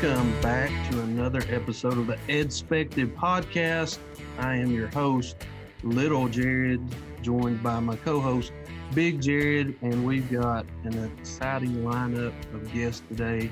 Welcome 0.00 0.40
back 0.40 0.70
to 0.92 1.00
another 1.00 1.42
episode 1.48 1.98
of 1.98 2.06
the 2.06 2.16
Edspective 2.28 3.16
podcast. 3.16 3.98
I 4.38 4.54
am 4.54 4.70
your 4.70 4.86
host, 4.86 5.34
Little 5.82 6.28
Jared, 6.28 6.80
joined 7.20 7.64
by 7.64 7.80
my 7.80 7.96
co-host, 7.96 8.52
Big 8.94 9.20
Jared, 9.20 9.76
and 9.82 10.06
we've 10.06 10.30
got 10.30 10.66
an 10.84 11.02
exciting 11.18 11.82
lineup 11.82 12.32
of 12.54 12.72
guests 12.72 13.02
today. 13.08 13.50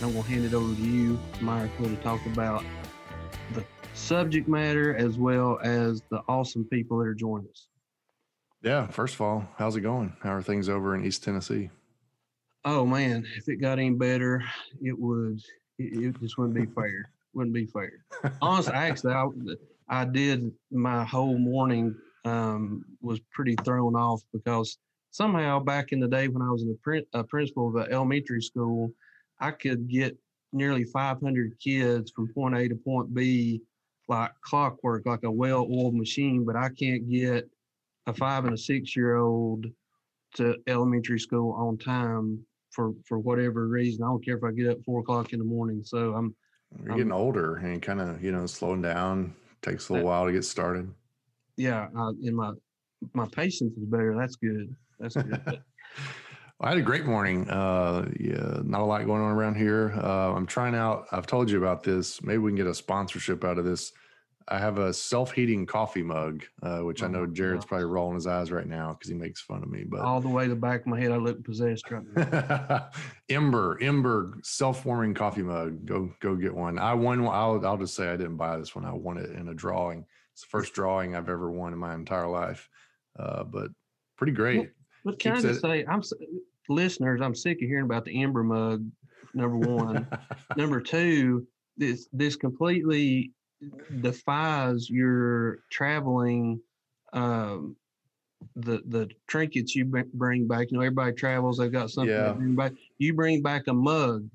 I'm 0.00 0.12
going 0.12 0.22
to 0.22 0.30
hand 0.30 0.44
it 0.44 0.54
over 0.54 0.72
to 0.72 0.80
you, 0.80 1.18
Myracle, 1.40 1.86
to 1.86 1.96
talk 2.04 2.24
about 2.26 2.62
the 3.54 3.64
subject 3.92 4.46
matter 4.46 4.94
as 4.94 5.18
well 5.18 5.58
as 5.64 6.04
the 6.08 6.22
awesome 6.28 6.66
people 6.66 6.98
that 6.98 7.08
are 7.08 7.14
joining 7.14 7.48
us. 7.48 7.66
Yeah, 8.62 8.86
first 8.86 9.16
of 9.16 9.22
all, 9.22 9.44
how's 9.56 9.74
it 9.74 9.80
going? 9.80 10.14
How 10.22 10.34
are 10.34 10.42
things 10.42 10.68
over 10.68 10.94
in 10.94 11.04
East 11.04 11.24
Tennessee? 11.24 11.68
Oh 12.64 12.86
man, 12.86 13.26
if 13.36 13.48
it 13.48 13.56
got 13.56 13.80
any 13.80 13.90
better, 13.90 14.44
it 14.80 14.96
would. 14.96 15.42
It, 15.80 16.04
it 16.04 16.20
just 16.20 16.36
wouldn't 16.36 16.54
be 16.54 16.66
fair. 16.66 17.10
wouldn't 17.32 17.54
be 17.54 17.66
fair. 17.66 18.04
Honestly, 18.42 18.74
actually, 18.74 19.14
I, 19.14 19.28
I 19.88 20.04
did 20.04 20.52
my 20.70 21.04
whole 21.04 21.38
morning 21.38 21.94
um, 22.24 22.84
was 23.00 23.20
pretty 23.32 23.56
thrown 23.64 23.96
off 23.96 24.22
because 24.32 24.78
somehow 25.10 25.58
back 25.58 25.92
in 25.92 26.00
the 26.00 26.08
day 26.08 26.28
when 26.28 26.42
I 26.42 26.50
was 26.50 26.64
the 26.64 27.04
a 27.14 27.24
principal 27.24 27.68
of 27.68 27.76
an 27.76 27.92
elementary 27.92 28.42
school, 28.42 28.92
I 29.40 29.52
could 29.52 29.88
get 29.88 30.16
nearly 30.52 30.84
500 30.84 31.58
kids 31.58 32.10
from 32.10 32.28
point 32.34 32.56
A 32.56 32.68
to 32.68 32.74
point 32.74 33.14
B 33.14 33.62
like 34.08 34.32
clockwork, 34.42 35.06
like 35.06 35.22
a 35.22 35.30
well-oiled 35.30 35.94
machine. 35.94 36.44
But 36.44 36.56
I 36.56 36.68
can't 36.68 37.08
get 37.08 37.48
a 38.06 38.12
five 38.12 38.44
and 38.44 38.54
a 38.54 38.58
six-year-old 38.58 39.66
to 40.34 40.56
elementary 40.66 41.18
school 41.18 41.52
on 41.52 41.78
time 41.78 42.44
for 42.70 42.92
for 43.06 43.18
whatever 43.18 43.66
reason. 43.66 44.02
I 44.02 44.06
don't 44.06 44.24
care 44.24 44.36
if 44.36 44.44
I 44.44 44.52
get 44.52 44.68
up 44.68 44.78
four 44.84 45.00
o'clock 45.00 45.32
in 45.32 45.38
the 45.38 45.44
morning. 45.44 45.82
So 45.84 46.14
I'm 46.14 46.34
you're 46.84 46.96
getting 46.96 47.12
older 47.12 47.56
and 47.56 47.82
kind 47.82 48.00
of 48.00 48.22
you 48.22 48.32
know 48.32 48.46
slowing 48.46 48.82
down. 48.82 49.34
Takes 49.62 49.88
a 49.88 49.92
little 49.92 50.08
while 50.08 50.24
to 50.24 50.32
get 50.32 50.44
started. 50.44 50.90
Yeah, 51.56 51.88
uh, 51.96 52.08
and 52.08 52.34
my 52.34 52.52
my 53.14 53.26
patience 53.26 53.76
is 53.76 53.84
better. 53.84 54.16
That's 54.16 54.36
good. 54.36 54.74
That's 54.98 55.16
good. 55.16 55.40
well, 55.46 55.62
I 56.60 56.68
had 56.70 56.78
a 56.78 56.82
great 56.82 57.04
morning. 57.04 57.48
Uh, 57.50 58.08
yeah, 58.18 58.60
not 58.64 58.80
a 58.80 58.84
lot 58.84 59.04
going 59.04 59.20
on 59.20 59.32
around 59.32 59.56
here. 59.56 59.92
Uh, 59.96 60.34
I'm 60.34 60.46
trying 60.46 60.74
out. 60.74 61.06
I've 61.12 61.26
told 61.26 61.50
you 61.50 61.58
about 61.58 61.82
this. 61.82 62.22
Maybe 62.22 62.38
we 62.38 62.50
can 62.50 62.56
get 62.56 62.66
a 62.66 62.74
sponsorship 62.74 63.44
out 63.44 63.58
of 63.58 63.64
this. 63.64 63.92
I 64.50 64.58
have 64.58 64.78
a 64.78 64.92
self-heating 64.92 65.66
coffee 65.66 66.02
mug, 66.02 66.44
uh, 66.62 66.80
which 66.80 67.02
oh, 67.02 67.06
I 67.06 67.08
know 67.08 67.24
Jared's 67.24 67.64
probably 67.64 67.84
rolling 67.84 68.16
his 68.16 68.26
eyes 68.26 68.50
right 68.50 68.66
now 68.66 68.90
because 68.92 69.08
he 69.08 69.14
makes 69.14 69.40
fun 69.40 69.62
of 69.62 69.70
me. 69.70 69.84
But 69.84 70.00
all 70.00 70.20
the 70.20 70.28
way 70.28 70.44
to 70.44 70.50
the 70.50 70.56
back 70.56 70.80
of 70.80 70.86
my 70.88 70.98
head, 70.98 71.12
I 71.12 71.16
look 71.16 71.44
possessed 71.44 71.88
right 71.90 72.02
now. 72.16 72.88
Ember, 73.28 73.78
Ember, 73.80 74.38
self-warming 74.42 75.14
coffee 75.14 75.42
mug. 75.42 75.86
Go, 75.86 76.12
go 76.18 76.34
get 76.34 76.52
one. 76.52 76.80
I 76.80 76.94
won. 76.94 77.24
I'll, 77.26 77.64
I'll 77.64 77.76
just 77.76 77.94
say 77.94 78.08
I 78.08 78.16
didn't 78.16 78.36
buy 78.36 78.58
this 78.58 78.74
one. 78.74 78.84
I 78.84 78.92
won 78.92 79.18
it 79.18 79.30
in 79.30 79.48
a 79.48 79.54
drawing. 79.54 80.04
It's 80.32 80.42
the 80.42 80.48
first 80.48 80.74
drawing 80.74 81.14
I've 81.14 81.28
ever 81.28 81.50
won 81.50 81.72
in 81.72 81.78
my 81.78 81.94
entire 81.94 82.28
life. 82.28 82.68
Uh, 83.16 83.44
but 83.44 83.68
pretty 84.16 84.32
great. 84.32 84.70
What 85.04 85.18
can 85.20 85.36
I 85.36 85.40
just 85.40 85.60
say? 85.60 85.84
I'm 85.86 86.02
listeners. 86.68 87.20
I'm 87.22 87.34
sick 87.36 87.62
of 87.62 87.68
hearing 87.68 87.84
about 87.84 88.04
the 88.04 88.20
Ember 88.20 88.42
mug. 88.42 88.84
Number 89.32 89.56
one. 89.56 90.08
number 90.56 90.80
two. 90.80 91.46
This 91.76 92.08
this 92.12 92.36
completely 92.36 93.32
defies 94.00 94.88
your 94.88 95.58
traveling 95.70 96.60
um, 97.12 97.76
the 98.56 98.82
the 98.86 99.08
trinkets 99.26 99.74
you 99.74 99.84
bring 99.84 100.46
back. 100.46 100.70
You 100.70 100.78
know, 100.78 100.84
everybody 100.84 101.12
travels; 101.12 101.58
they've 101.58 101.72
got 101.72 101.90
something 101.90 102.14
yeah. 102.14 102.28
to 102.28 102.34
bring 102.34 102.54
back. 102.54 102.72
You 102.98 103.14
bring 103.14 103.42
back 103.42 103.66
a 103.66 103.72
mug. 103.72 104.28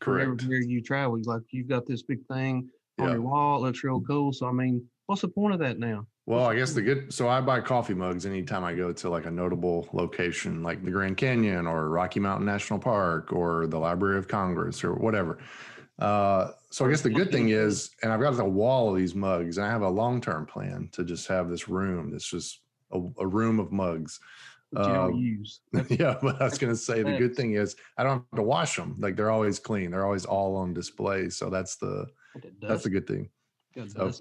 Correct. 0.00 0.42
Wherever 0.42 0.64
you 0.64 0.82
travel, 0.82 1.20
like 1.24 1.42
you've 1.50 1.68
got 1.68 1.86
this 1.86 2.02
big 2.02 2.26
thing 2.26 2.68
on 2.98 3.08
yeah. 3.08 3.14
your 3.14 3.22
wall. 3.22 3.58
It 3.58 3.68
looks 3.68 3.84
real 3.84 4.00
cool. 4.00 4.32
So, 4.32 4.48
I 4.48 4.52
mean, 4.52 4.84
what's 5.06 5.22
the 5.22 5.28
point 5.28 5.54
of 5.54 5.60
that 5.60 5.78
now? 5.78 6.06
Well, 6.26 6.46
I 6.46 6.56
guess 6.56 6.72
the 6.72 6.82
good. 6.82 7.12
So 7.12 7.28
I 7.28 7.40
buy 7.40 7.60
coffee 7.60 7.94
mugs 7.94 8.26
anytime 8.26 8.64
I 8.64 8.74
go 8.74 8.92
to 8.92 9.08
like 9.08 9.26
a 9.26 9.30
notable 9.30 9.88
location, 9.92 10.62
like 10.62 10.84
the 10.84 10.90
Grand 10.90 11.16
Canyon 11.16 11.66
or 11.66 11.88
Rocky 11.88 12.20
Mountain 12.20 12.46
National 12.46 12.78
Park 12.78 13.32
or 13.32 13.66
the 13.66 13.78
Library 13.78 14.18
of 14.18 14.28
Congress 14.28 14.84
or 14.84 14.94
whatever. 14.94 15.38
Uh, 15.98 16.52
so 16.70 16.86
I 16.86 16.90
guess 16.90 17.02
the 17.02 17.10
good 17.10 17.30
thing 17.30 17.50
is, 17.50 17.90
and 18.02 18.12
I've 18.12 18.20
got 18.20 18.38
a 18.38 18.44
wall 18.44 18.90
of 18.90 18.96
these 18.96 19.14
mugs, 19.14 19.58
and 19.58 19.66
I 19.66 19.70
have 19.70 19.82
a 19.82 19.88
long 19.88 20.20
term 20.20 20.46
plan 20.46 20.88
to 20.92 21.04
just 21.04 21.28
have 21.28 21.48
this 21.48 21.68
room 21.68 22.10
that's 22.10 22.28
just 22.28 22.60
a, 22.92 23.00
a 23.18 23.26
room 23.26 23.60
of 23.60 23.72
mugs. 23.72 24.18
Um, 24.74 25.16
use. 25.16 25.60
yeah, 25.90 26.16
but 26.22 26.40
I 26.40 26.44
was 26.44 26.58
going 26.58 26.72
to 26.72 26.78
say 26.78 27.02
the 27.02 27.18
good 27.18 27.36
thing 27.36 27.54
is 27.54 27.76
I 27.98 28.04
don't 28.04 28.24
have 28.30 28.36
to 28.38 28.42
wash 28.42 28.76
them; 28.76 28.96
like 28.98 29.16
they're 29.16 29.30
always 29.30 29.58
clean. 29.58 29.90
They're 29.90 30.06
always 30.06 30.24
all 30.24 30.56
on 30.56 30.72
display. 30.72 31.28
So 31.28 31.50
that's 31.50 31.76
the 31.76 32.06
that's 32.60 32.86
a 32.86 32.90
good 32.90 33.06
thing. 33.06 33.28
So, 33.88 34.12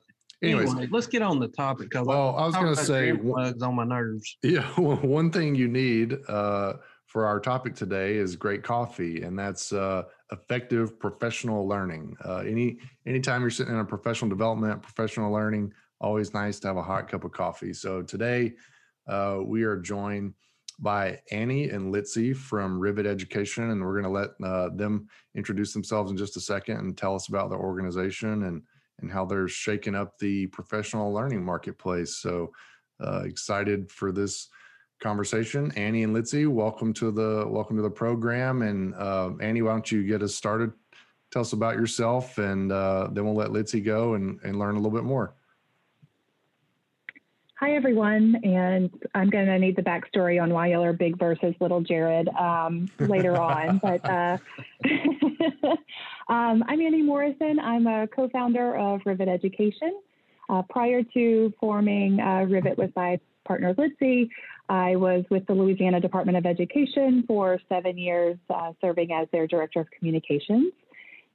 anyways, 0.42 0.72
anyway, 0.72 0.90
let's 0.92 1.08
get 1.08 1.22
on 1.22 1.40
the 1.40 1.48
topic 1.48 1.90
well, 1.94 2.36
I, 2.36 2.44
I 2.44 2.46
was 2.48 2.56
going 2.56 2.76
to 2.76 2.84
say 2.84 3.14
mugs 3.14 3.64
on 3.64 3.76
my 3.76 3.86
nerves. 3.86 4.38
Yeah, 4.44 4.68
one 4.76 5.32
thing 5.32 5.56
you 5.56 5.70
need 5.70 6.18
uh, 6.28 6.74
for 7.12 7.26
our 7.26 7.42
topic 7.42 7.76
today 7.76 8.16
is 8.16 8.38
great 8.38 8.64
coffee, 8.64 9.24
and 9.24 9.38
that's 9.38 9.74
uh, 9.74 10.04
effective 10.32 10.98
professional 10.98 11.68
learning. 11.68 12.16
Uh, 12.24 12.38
any 12.38 12.80
anytime 13.06 13.42
you're 13.42 13.50
sitting 13.50 13.74
in 13.74 13.82
a 13.82 13.86
professional 13.86 14.30
development, 14.30 14.82
professional 14.82 15.30
learning, 15.30 15.74
always 16.00 16.34
nice 16.34 16.58
to 16.62 16.68
have 16.70 16.78
a 16.78 16.82
hot 16.82 17.10
cup 17.10 17.26
of 17.26 17.34
coffee. 17.34 17.74
So 17.74 18.02
today 18.02 18.54
uh, 19.10 19.40
we 19.44 19.64
are 19.64 19.76
joined 19.76 20.36
by 20.80 21.20
Annie 21.32 21.70
and 21.70 21.94
Litzy 21.94 22.34
from 22.34 22.80
Rivet 22.80 23.06
Education, 23.06 23.72
and 23.72 23.82
we're 23.82 24.02
going 24.02 24.06
to 24.06 24.10
let 24.10 24.30
uh, 24.42 24.70
them 24.70 25.10
introduce 25.36 25.74
themselves 25.74 26.12
in 26.12 26.18
just 26.18 26.38
a 26.38 26.42
second 26.42 26.78
and 26.78 26.98
tell 26.98 27.14
us 27.14 27.28
about 27.28 27.50
their 27.50 27.60
organization 27.60 28.44
and 28.44 28.62
and 29.02 29.12
how 29.12 29.26
they're 29.26 29.50
shaking 29.50 29.96
up 29.96 30.18
the 30.18 30.48
professional 30.48 31.12
learning 31.12 31.44
marketplace. 31.44 32.16
So 32.18 32.54
uh, 33.04 33.24
excited 33.26 33.92
for 33.92 34.14
this 34.14 34.48
conversation. 35.02 35.72
Annie 35.76 36.04
and 36.04 36.16
Litzy, 36.16 36.48
welcome 36.48 36.94
to 36.94 37.12
the 37.12 37.46
welcome 37.48 37.76
to 37.76 37.82
the 37.82 37.90
program. 37.90 38.62
And 38.62 38.96
uh, 38.96 39.32
Annie, 39.42 39.62
why 39.62 39.72
don't 39.72 39.92
you 39.92 40.04
get 40.04 40.22
us 40.22 40.36
started? 40.36 40.72
Tell 41.32 41.42
us 41.42 41.54
about 41.54 41.76
yourself, 41.76 42.38
and 42.38 42.72
uh, 42.72 43.10
then 43.12 43.26
we'll 43.26 43.36
let 43.36 43.50
Litzy 43.50 43.84
go 43.84 44.14
and, 44.14 44.40
and 44.44 44.60
learn 44.60 44.76
a 44.76 44.78
little 44.78 44.92
bit 44.92 45.04
more. 45.04 45.34
Hi, 47.62 47.76
everyone. 47.76 48.38
And 48.44 48.90
I'm 49.14 49.30
going 49.30 49.46
to 49.46 49.60
need 49.60 49.76
the 49.76 49.84
backstory 49.84 50.42
on 50.42 50.52
why 50.52 50.68
y'all 50.68 50.84
are 50.84 50.94
big 50.94 51.20
versus 51.20 51.54
little 51.60 51.80
Jared 51.80 52.28
um, 52.30 52.90
later 53.00 53.38
on. 53.42 53.78
But 53.78 54.04
uh, 54.04 54.38
um, 56.28 56.64
I'm 56.68 56.82
Annie 56.82 57.04
Morrison. 57.04 57.60
I'm 57.60 57.86
a 57.86 58.08
co 58.08 58.30
founder 58.30 58.76
of 58.76 59.02
Rivet 59.06 59.28
Education. 59.28 60.02
Uh, 60.50 60.64
prior 60.64 61.04
to 61.14 61.54
forming 61.60 62.20
uh, 62.20 62.46
Rivet 62.50 62.78
with 62.78 62.94
my 62.96 63.20
partner 63.46 63.74
Litzy, 63.76 64.30
I 64.72 64.96
was 64.96 65.26
with 65.30 65.46
the 65.48 65.54
Louisiana 65.54 66.00
Department 66.00 66.38
of 66.38 66.46
Education 66.46 67.26
for 67.28 67.60
seven 67.68 67.98
years, 67.98 68.38
uh, 68.50 68.72
serving 68.80 69.12
as 69.12 69.28
their 69.34 69.46
director 69.46 69.82
of 69.82 69.88
communications. 69.92 70.72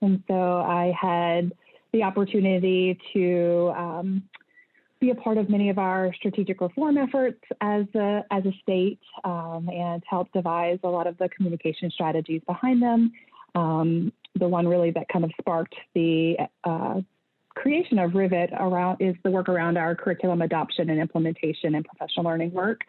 And 0.00 0.22
so 0.26 0.34
I 0.34 0.94
had 0.98 1.52
the 1.92 2.02
opportunity 2.02 2.98
to 3.12 3.74
um, 3.76 4.22
be 5.00 5.10
a 5.10 5.14
part 5.14 5.36
of 5.36 5.50
many 5.50 5.68
of 5.68 5.78
our 5.78 6.14
strategic 6.14 6.62
reform 6.62 6.96
efforts 6.96 7.42
as 7.60 7.84
a, 7.94 8.24
as 8.30 8.42
a 8.46 8.52
state 8.62 9.00
um, 9.24 9.68
and 9.70 10.02
help 10.08 10.32
devise 10.32 10.78
a 10.82 10.88
lot 10.88 11.06
of 11.06 11.18
the 11.18 11.28
communication 11.28 11.90
strategies 11.90 12.40
behind 12.46 12.80
them. 12.80 13.12
Um, 13.54 14.14
the 14.38 14.48
one 14.48 14.66
really 14.66 14.92
that 14.92 15.08
kind 15.10 15.26
of 15.26 15.30
sparked 15.38 15.74
the 15.94 16.36
uh, 16.64 17.02
creation 17.50 17.98
of 17.98 18.14
Rivet 18.14 18.50
around 18.58 18.96
is 19.00 19.14
the 19.24 19.30
work 19.30 19.50
around 19.50 19.76
our 19.76 19.94
curriculum 19.94 20.40
adoption 20.40 20.88
and 20.88 20.98
implementation 20.98 21.74
and 21.74 21.84
professional 21.84 22.24
learning 22.24 22.52
work. 22.52 22.80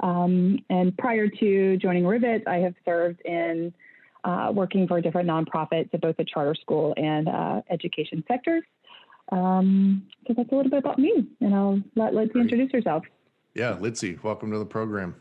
Um, 0.00 0.58
and 0.70 0.96
prior 0.96 1.28
to 1.28 1.76
joining 1.76 2.06
Rivet, 2.06 2.44
I 2.46 2.58
have 2.58 2.74
served 2.84 3.20
in 3.24 3.72
uh, 4.24 4.52
working 4.54 4.86
for 4.86 5.00
different 5.00 5.28
nonprofits 5.28 5.92
at 5.92 6.00
both 6.00 6.16
the 6.16 6.24
charter 6.24 6.54
school 6.54 6.94
and 6.96 7.28
uh, 7.28 7.62
education 7.70 8.24
sectors. 8.28 8.62
Um, 9.30 10.06
so 10.26 10.34
that's 10.36 10.50
a 10.50 10.54
little 10.54 10.70
bit 10.70 10.78
about 10.78 10.98
me, 10.98 11.26
and 11.40 11.54
I'll 11.54 11.82
let 11.96 12.12
Litzy 12.12 12.36
introduce 12.36 12.72
herself. 12.72 13.04
Yeah, 13.54 13.76
Litzy, 13.78 14.22
welcome 14.22 14.50
to 14.52 14.58
the 14.58 14.66
program. 14.66 15.14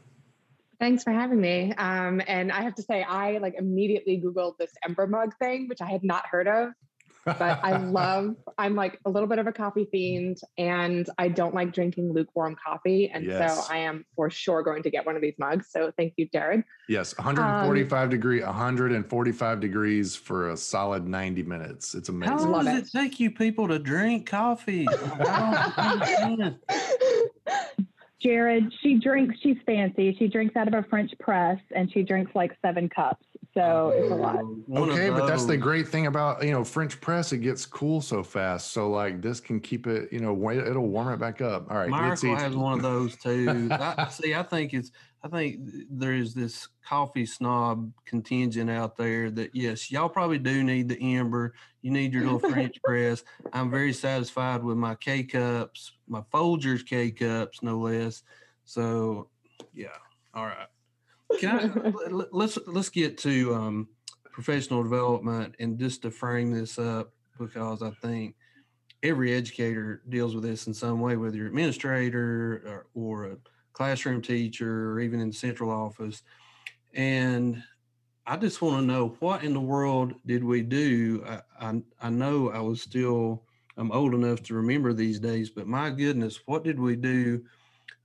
Thanks 0.80 1.04
for 1.04 1.12
having 1.12 1.42
me. 1.42 1.74
Um, 1.74 2.22
and 2.28 2.52
I 2.52 2.62
have 2.62 2.76
to 2.76 2.84
say, 2.84 3.04
I 3.04 3.40
like 3.40 3.56
immediately 3.58 4.22
Googled 4.24 4.58
this 4.58 4.72
Ember 4.88 5.08
mug 5.08 5.34
thing, 5.40 5.68
which 5.68 5.82
I 5.82 5.90
had 5.90 6.04
not 6.04 6.26
heard 6.28 6.48
of 6.48 6.70
but 7.38 7.60
I 7.64 7.78
love, 7.84 8.36
I'm 8.58 8.76
like 8.76 9.00
a 9.06 9.10
little 9.10 9.28
bit 9.28 9.40
of 9.40 9.48
a 9.48 9.52
coffee 9.52 9.88
fiend 9.92 10.40
and 10.58 11.10
I 11.18 11.28
don't 11.28 11.54
like 11.54 11.74
drinking 11.74 12.14
lukewarm 12.14 12.56
coffee. 12.64 13.10
And 13.14 13.26
yes. 13.26 13.68
so 13.68 13.74
I 13.74 13.80
am 13.80 14.06
for 14.16 14.30
sure 14.30 14.64
going 14.64 14.84
to 14.84 14.90
get 14.90 15.06
one 15.06 15.16
of 15.16 15.22
these 15.22 15.36
mugs. 15.38 15.68
So 15.70 15.92
thank 15.98 16.14
you, 16.18 16.28
Jared. 16.32 16.64
Yes, 16.88 17.18
145 17.18 18.04
um, 18.04 18.10
degree, 18.10 18.42
145 18.42 19.60
degrees 19.60 20.16
for 20.16 20.52
a 20.52 20.58
solid 20.58 21.08
90 21.08 21.44
minutes. 21.44 21.96
It's 21.96 22.10
amazing. 22.10 22.38
How 22.38 22.46
long 22.46 22.66
does 22.66 22.78
it. 22.78 22.86
it 22.86 22.92
take 22.92 23.20
you 23.20 23.32
people 23.32 23.68
to 23.68 23.78
drink 23.80 24.26
coffee? 24.28 24.88
Jared, 28.22 28.74
she 28.82 28.96
drinks, 29.00 29.36
she's 29.42 29.58
fancy. 29.66 30.16
She 30.18 30.28
drinks 30.28 30.56
out 30.56 30.68
of 30.68 30.74
a 30.74 30.84
French 30.90 31.12
press 31.20 31.60
and 31.76 31.92
she 31.92 32.02
drinks 32.04 32.32
like 32.34 32.52
seven 32.64 32.90
cups. 32.90 33.24
So 33.54 33.92
it's 33.96 34.12
a 34.12 34.16
lot. 34.16 34.38
Oh, 34.74 34.90
okay, 34.90 35.10
but 35.10 35.26
that's 35.26 35.46
the 35.46 35.58
great 35.58 35.88
thing 35.88 36.06
about 36.06 36.44
you 36.44 36.52
know 36.52 36.64
French 36.64 37.02
press. 37.02 37.32
It 37.32 37.40
gets 37.40 37.66
cool 37.66 38.02
so 38.02 38.24
fast. 38.24 38.72
So 38.72 38.90
like 38.92 39.20
this 39.22 39.40
can 39.40 39.60
keep 39.60 39.88
it. 39.88 40.14
You 40.14 40.20
know, 40.20 40.32
wa- 40.32 40.52
it'll 40.52 40.88
warm 40.88 41.12
it 41.12 41.18
back 41.18 41.42
up. 41.42 41.70
All 41.72 41.78
right, 41.78 41.90
let's. 41.90 42.24
Myracle 42.24 42.38
has 42.38 42.56
one 42.56 42.74
of 42.74 42.84
those 42.84 43.16
too. 43.16 43.68
I, 43.72 44.08
see, 44.12 44.36
I 44.36 44.44
think 44.44 44.74
it's. 44.76 44.92
I 45.28 45.30
think 45.30 45.60
there 45.90 46.14
is 46.14 46.34
this 46.34 46.70
coffee 46.86 47.26
snob 47.26 47.92
contingent 48.06 48.70
out 48.70 48.96
there 48.96 49.30
that 49.32 49.54
yes, 49.54 49.92
y'all 49.92 50.08
probably 50.08 50.38
do 50.40 50.64
need 50.64 50.88
the 50.88 51.18
Ember. 51.18 51.54
You 51.82 51.92
need 51.92 52.14
your 52.14 52.24
little 52.24 52.40
French 52.40 52.82
press. 52.84 53.24
I'm 53.52 53.70
very 53.70 53.92
satisfied 53.92 54.64
with 54.64 54.78
my 54.78 54.96
K 54.96 55.24
cups, 55.24 55.92
my 56.08 56.22
Folgers 56.34 56.86
K 56.86 57.12
cups, 57.12 57.62
no 57.62 57.78
less. 57.78 58.24
So, 58.64 59.28
yeah. 59.74 59.88
All 60.34 60.46
right. 60.46 60.68
Can 61.40 61.60
I 61.60 61.90
let- 61.90 62.14
let- 62.14 62.34
let's 62.34 62.58
let's 62.66 62.90
get 62.90 63.18
to 63.20 63.54
um, 63.54 63.90
professional 64.32 64.82
development 64.82 65.56
and 65.60 65.78
just 65.78 66.04
to 66.04 66.12
frame 66.12 66.52
this 66.52 66.80
up 66.80 67.12
because 67.38 67.82
I 67.84 67.90
think 68.02 68.36
every 69.04 69.34
educator 69.34 70.04
deals 70.08 70.36
with 70.36 70.46
this 70.46 70.68
in 70.68 70.74
some 70.74 71.02
way, 71.02 71.18
whether 71.18 71.36
you're 71.36 71.48
administrator 71.48 72.64
or, 72.66 72.88
or 72.96 73.26
a 73.26 73.38
classroom 73.78 74.24
teacher 74.24 74.92
or 74.92 75.00
even 75.00 75.20
in 75.20 75.28
the 75.28 75.36
central 75.36 75.70
office. 75.70 76.24
And 76.96 77.62
I 78.26 78.36
just 78.36 78.60
want 78.60 78.82
to 78.82 78.92
know 78.92 79.16
what 79.20 79.44
in 79.44 79.54
the 79.54 79.62
world 79.62 80.16
did 80.26 80.44
we 80.44 80.64
do? 80.64 81.24
I, 81.28 81.42
I, 81.62 81.82
I 82.02 82.10
know 82.10 82.50
I 82.50 82.60
was 82.60 82.82
still, 82.82 83.44
I'm 83.78 83.92
old 83.92 84.16
enough 84.16 84.42
to 84.44 84.56
remember 84.56 84.94
these 84.94 85.20
days, 85.20 85.52
but 85.52 85.68
my 85.68 85.92
goodness, 85.92 86.40
what 86.48 86.64
did 86.64 86.80
we 86.80 86.96
do 86.96 87.44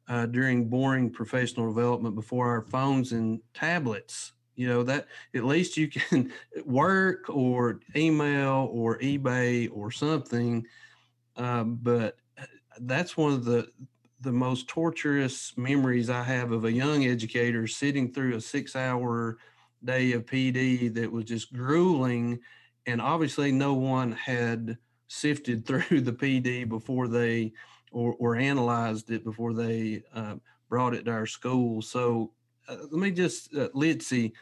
uh, 0.09 0.27
during 0.27 0.69
boring 0.69 1.09
professional 1.09 1.73
development 1.73 2.17
before 2.17 2.49
our 2.49 2.63
phones 2.63 3.13
and 3.13 3.41
tablets? 3.55 4.33
You 4.57 4.69
know, 4.69 4.83
that 4.83 5.07
at 5.35 5.45
least 5.45 5.79
you 5.79 5.89
can 5.89 6.31
work 6.67 7.31
or 7.31 7.81
email 7.97 8.69
or 8.71 8.99
eBay 8.99 9.71
or 9.73 9.91
something. 9.91 10.67
Um, 11.37 11.79
but 11.81 12.19
uh, 12.39 12.45
that's 12.79 13.17
one 13.17 13.33
of 13.33 13.47
the 13.47 13.69
the 14.23 14.33
most 14.33 14.69
torturous 14.69 15.53
memories 15.57 16.09
I 16.09 16.23
have 16.23 16.53
of 16.53 16.65
a 16.65 16.73
young 16.73 17.05
educator 17.05 17.67
sitting 17.67 18.13
through 18.13 18.37
a 18.37 18.41
six 18.41 18.77
hour 18.77 19.39
day 19.85 20.13
of 20.13 20.27
PD 20.27 20.95
that 20.95 21.11
was 21.11 21.25
just 21.25 21.53
grueling. 21.53 22.39
And 22.87 23.01
obviously, 23.01 23.53
no 23.53 23.75
one 23.75 24.13
had 24.13 24.79
sifted 25.09 25.67
through 25.67 26.01
the 26.01 26.13
PD 26.13 26.69
before 26.69 27.09
they 27.09 27.53
or, 27.91 28.15
or 28.19 28.37
analyzed 28.37 29.11
it 29.11 29.25
before 29.25 29.53
they 29.53 30.03
uh, 30.15 30.37
brought 30.69 30.95
it 30.95 31.05
to 31.05 31.11
our 31.11 31.27
school. 31.27 31.83
So 31.83 32.33
uh, 32.69 32.77
let 32.91 32.93
me 32.93 33.11
just, 33.11 33.55
uh, 33.55 33.69
Litzy, 33.75 34.33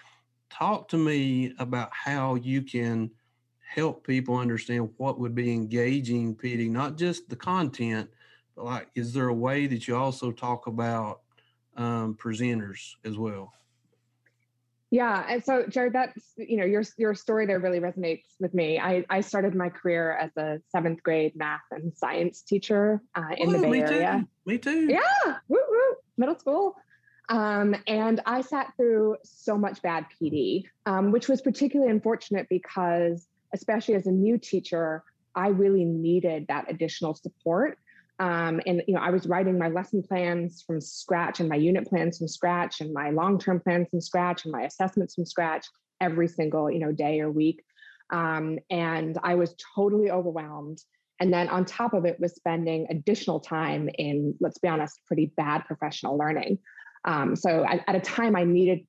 talk 0.51 0.89
to 0.89 0.97
me 0.97 1.53
about 1.59 1.91
how 1.93 2.37
you 2.37 2.63
can 2.63 3.11
help 3.61 4.07
people 4.07 4.37
understand 4.37 4.91
what 4.99 5.19
would 5.19 5.35
be 5.35 5.53
engaging 5.53 6.35
PD, 6.35 6.71
not 6.71 6.97
just 6.97 7.29
the 7.29 7.37
content, 7.37 8.09
like, 8.57 8.89
is 8.95 9.13
there 9.13 9.29
a 9.29 9.35
way 9.35 9.67
that 9.67 9.89
you 9.89 9.97
also 9.97 10.33
talk 10.33 10.67
about 10.67 11.21
um, 11.77 12.15
presenters 12.15 12.95
as 13.05 13.17
well? 13.17 13.53
Yeah, 14.91 15.25
and 15.29 15.45
so 15.45 15.67
Jared, 15.69 15.93
that's 15.93 16.33
you 16.37 16.57
know 16.57 16.65
your 16.65 16.83
your 16.99 17.15
story 17.15 17.47
there 17.47 17.61
really 17.61 17.79
resonates 17.79 18.25
with 18.41 18.53
me. 18.55 18.81
I 18.81 19.05
I 19.09 19.21
started 19.21 19.55
my 19.55 19.69
career 19.69 20.17
as 20.17 20.37
a 20.37 20.61
seventh 20.69 21.03
grade 21.05 21.37
math 21.37 21.61
and 21.71 21.97
science 21.97 22.43
teacher 22.43 23.01
uh, 23.15 23.23
in 23.37 23.53
the 23.53 23.59
Bay 23.59 23.71
me 23.71 23.83
Area. 23.83 24.19
Too. 24.19 24.51
Me 24.51 24.59
too. 24.59 24.87
Yeah, 24.91 25.01
woo 25.49 25.61
woo, 25.69 25.95
middle 26.17 26.39
school. 26.39 26.75
Um, 27.29 27.77
and 27.87 28.21
I 28.27 28.41
sat 28.41 28.73
through 28.77 29.17
so 29.23 29.57
much 29.57 29.81
bad 29.83 30.07
PD, 30.21 30.65
um, 30.87 31.13
which 31.13 31.29
was 31.29 31.41
particularly 31.41 31.93
unfortunate 31.93 32.49
because, 32.51 33.29
especially 33.55 33.95
as 33.95 34.09
a 34.09 34.11
new 34.11 34.37
teacher, 34.37 35.05
I 35.37 35.49
really 35.49 35.85
needed 35.85 36.47
that 36.49 36.69
additional 36.69 37.15
support. 37.15 37.79
Um, 38.21 38.61
and 38.67 38.83
you 38.87 38.95
know, 38.95 39.01
I 39.01 39.11
was 39.11 39.27
writing 39.27 39.59
my 39.59 39.69
lesson 39.69 40.03
plans 40.03 40.63
from 40.65 40.81
scratch, 40.81 41.41
and 41.41 41.49
my 41.49 41.57
unit 41.57 41.89
plans 41.89 42.19
from 42.19 42.29
scratch, 42.29 42.81
and 42.81 42.93
my 42.93 43.11
long-term 43.11 43.61
plans 43.61 43.89
from 43.91 44.01
scratch, 44.01 44.45
and 44.45 44.53
my 44.53 44.63
assessments 44.63 45.15
from 45.15 45.25
scratch 45.25 45.67
every 46.01 46.29
single 46.29 46.71
you 46.71 46.79
know 46.79 46.93
day 46.93 47.21
or 47.21 47.31
week. 47.31 47.63
Um, 48.13 48.59
and 48.71 49.19
I 49.23 49.35
was 49.35 49.55
totally 49.75 50.11
overwhelmed. 50.11 50.79
And 51.21 51.33
then 51.33 51.49
on 51.49 51.65
top 51.65 51.95
of 51.95 52.05
it, 52.05 52.19
was 52.19 52.35
spending 52.35 52.87
additional 52.91 53.41
time 53.41 53.89
in, 53.99 54.35
let's 54.41 54.59
be 54.59 54.69
honest, 54.69 55.01
pretty 55.07 55.33
bad 55.37 55.65
professional 55.67 56.17
learning. 56.17 56.59
Um, 57.05 57.37
so 57.37 57.65
at, 57.65 57.85
at, 57.87 57.95
a 57.95 58.01
time 58.01 58.37
I 58.37 58.45
needed 58.45 58.81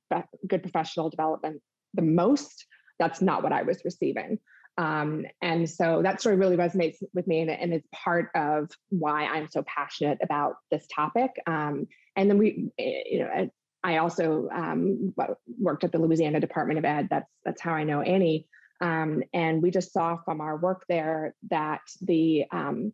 good 0.46 0.62
professional 0.62 1.10
development 1.10 1.62
the 1.94 2.02
most, 2.02 2.66
that's 2.98 3.20
not 3.20 3.42
what 3.42 3.52
I 3.52 3.62
was 3.62 3.82
receiving. 3.84 4.38
Um, 4.78 5.26
and 5.42 5.68
so 5.68 6.00
that 6.02 6.20
story 6.20 6.36
really 6.36 6.56
resonates 6.56 6.96
with 7.12 7.26
me 7.26 7.40
and, 7.40 7.50
and 7.50 7.74
it's 7.74 7.86
part 7.92 8.30
of 8.34 8.70
why 8.88 9.24
I'm 9.24 9.48
so 9.50 9.62
passionate 9.62 10.18
about 10.22 10.54
this 10.70 10.86
topic. 10.94 11.30
Um, 11.46 11.86
and 12.16 12.30
then 12.30 12.38
we, 12.38 12.70
you 12.78 13.20
know, 13.20 13.50
I 13.84 13.98
also 13.98 14.48
um, 14.54 15.12
worked 15.58 15.84
at 15.84 15.92
the 15.92 15.98
Louisiana 15.98 16.40
Department 16.40 16.78
of 16.78 16.84
Ed. 16.84 17.08
That's 17.10 17.30
that's 17.44 17.60
how 17.60 17.72
I 17.72 17.84
know 17.84 18.00
Annie. 18.00 18.46
Um, 18.80 19.22
and 19.32 19.62
we 19.62 19.70
just 19.70 19.92
saw 19.92 20.16
from 20.24 20.40
our 20.40 20.56
work 20.56 20.84
there 20.88 21.34
that 21.50 21.80
the 22.00 22.44
um, 22.50 22.92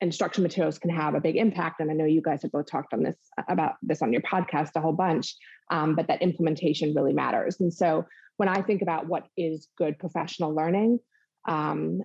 instruction 0.00 0.42
materials 0.42 0.78
can 0.78 0.90
have 0.90 1.14
a 1.14 1.20
big 1.20 1.36
impact. 1.36 1.80
And 1.80 1.90
I 1.90 1.94
know 1.94 2.04
you 2.04 2.20
guys 2.20 2.42
have 2.42 2.52
both 2.52 2.66
talked 2.66 2.92
on 2.92 3.02
this 3.02 3.16
about 3.48 3.74
this 3.82 4.02
on 4.02 4.12
your 4.12 4.22
podcast 4.22 4.70
a 4.74 4.80
whole 4.80 4.92
bunch, 4.92 5.34
um, 5.70 5.94
but 5.94 6.08
that 6.08 6.22
implementation 6.22 6.92
really 6.94 7.12
matters. 7.12 7.60
And 7.60 7.72
so 7.72 8.04
when 8.36 8.48
I 8.48 8.62
think 8.62 8.82
about 8.82 9.06
what 9.06 9.26
is 9.36 9.68
good 9.78 9.98
professional 9.98 10.54
learning, 10.54 10.98
um, 11.46 12.02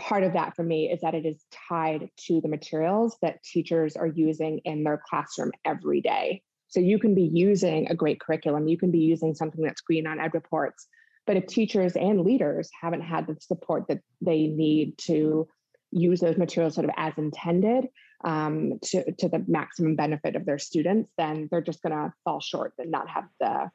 part 0.00 0.24
of 0.24 0.32
that 0.32 0.56
for 0.56 0.62
me 0.62 0.90
is 0.90 1.00
that 1.02 1.14
it 1.14 1.26
is 1.26 1.44
tied 1.68 2.08
to 2.16 2.40
the 2.40 2.48
materials 2.48 3.16
that 3.22 3.42
teachers 3.42 3.96
are 3.96 4.06
using 4.06 4.58
in 4.64 4.84
their 4.84 5.02
classroom 5.08 5.52
every 5.64 6.00
day. 6.00 6.42
So 6.68 6.80
you 6.80 6.98
can 6.98 7.14
be 7.14 7.24
using 7.24 7.88
a 7.90 7.94
great 7.94 8.18
curriculum, 8.18 8.66
you 8.66 8.78
can 8.78 8.90
be 8.90 9.00
using 9.00 9.34
something 9.34 9.62
that's 9.62 9.82
green 9.82 10.06
on 10.06 10.18
EdReports, 10.18 10.86
but 11.26 11.36
if 11.36 11.46
teachers 11.46 11.94
and 11.96 12.22
leaders 12.22 12.70
haven't 12.80 13.02
had 13.02 13.26
the 13.26 13.36
support 13.40 13.86
that 13.88 14.00
they 14.20 14.46
need 14.46 14.96
to 14.98 15.46
use 15.90 16.20
those 16.20 16.38
materials 16.38 16.74
sort 16.74 16.86
of 16.86 16.94
as 16.96 17.12
intended 17.18 17.86
um, 18.24 18.78
to, 18.82 19.12
to 19.18 19.28
the 19.28 19.44
maximum 19.46 19.94
benefit 19.94 20.34
of 20.34 20.46
their 20.46 20.58
students, 20.58 21.10
then 21.18 21.48
they're 21.50 21.60
just 21.60 21.82
going 21.82 21.92
to 21.92 22.12
fall 22.24 22.40
short 22.40 22.72
and 22.78 22.90
not 22.90 23.08
have 23.08 23.24
the, 23.38 23.70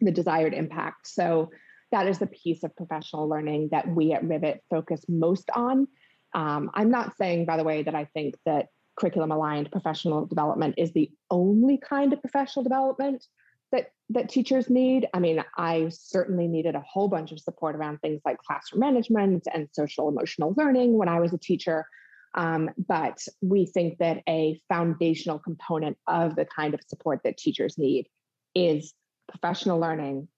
the 0.00 0.12
desired 0.12 0.52
impact. 0.52 1.08
So 1.08 1.50
that 1.92 2.06
is 2.06 2.18
the 2.18 2.26
piece 2.26 2.64
of 2.64 2.76
professional 2.76 3.28
learning 3.28 3.68
that 3.72 3.88
we 3.88 4.12
at 4.12 4.24
Rivet 4.24 4.62
focus 4.70 5.04
most 5.08 5.50
on. 5.54 5.88
Um, 6.34 6.70
I'm 6.74 6.90
not 6.90 7.16
saying, 7.16 7.46
by 7.46 7.56
the 7.56 7.64
way, 7.64 7.82
that 7.82 7.94
I 7.94 8.04
think 8.06 8.34
that 8.44 8.68
curriculum 8.98 9.30
aligned 9.30 9.70
professional 9.70 10.26
development 10.26 10.74
is 10.76 10.92
the 10.92 11.10
only 11.30 11.78
kind 11.78 12.12
of 12.12 12.20
professional 12.20 12.62
development 12.62 13.24
that 13.72 13.92
that 14.10 14.28
teachers 14.28 14.68
need. 14.68 15.06
I 15.14 15.20
mean, 15.20 15.44
I 15.56 15.88
certainly 15.90 16.48
needed 16.48 16.74
a 16.74 16.80
whole 16.80 17.08
bunch 17.08 17.32
of 17.32 17.40
support 17.40 17.76
around 17.76 17.98
things 17.98 18.20
like 18.24 18.38
classroom 18.38 18.80
management 18.80 19.46
and 19.52 19.68
social 19.72 20.08
emotional 20.08 20.54
learning 20.56 20.96
when 20.96 21.08
I 21.08 21.20
was 21.20 21.32
a 21.32 21.38
teacher. 21.38 21.86
Um, 22.34 22.70
but 22.86 23.18
we 23.40 23.66
think 23.66 23.98
that 23.98 24.22
a 24.28 24.60
foundational 24.68 25.38
component 25.38 25.96
of 26.06 26.36
the 26.36 26.44
kind 26.44 26.74
of 26.74 26.80
support 26.86 27.20
that 27.24 27.38
teachers 27.38 27.78
need 27.78 28.06
is 28.54 28.94
professional 29.28 29.78
learning 29.78 30.28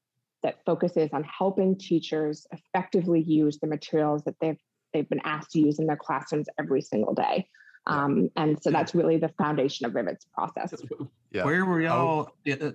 that 0.42 0.64
focuses 0.64 1.11
on 1.12 1.25
helping 1.25 1.76
teachers 1.76 2.47
effectively 2.52 3.20
use 3.20 3.59
the 3.59 3.66
materials 3.66 4.23
that 4.25 4.35
they've 4.40 4.59
they've 4.92 5.09
been 5.09 5.20
asked 5.25 5.52
to 5.52 5.61
use 5.61 5.78
in 5.78 5.87
their 5.87 5.97
classrooms 5.97 6.49
every 6.59 6.82
single 6.82 7.14
day. 7.14 7.49
Um, 7.87 8.30
and 8.37 8.61
so 8.62 8.70
that's 8.70 8.94
really 8.94 9.16
the 9.16 9.28
foundation 9.38 9.87
of 9.87 9.94
Rivet's 9.94 10.26
process. 10.35 10.75
Yeah. 11.32 11.44
Where 11.44 11.64
were 11.64 11.80
y'all 11.80 12.32
uh, 12.50 12.73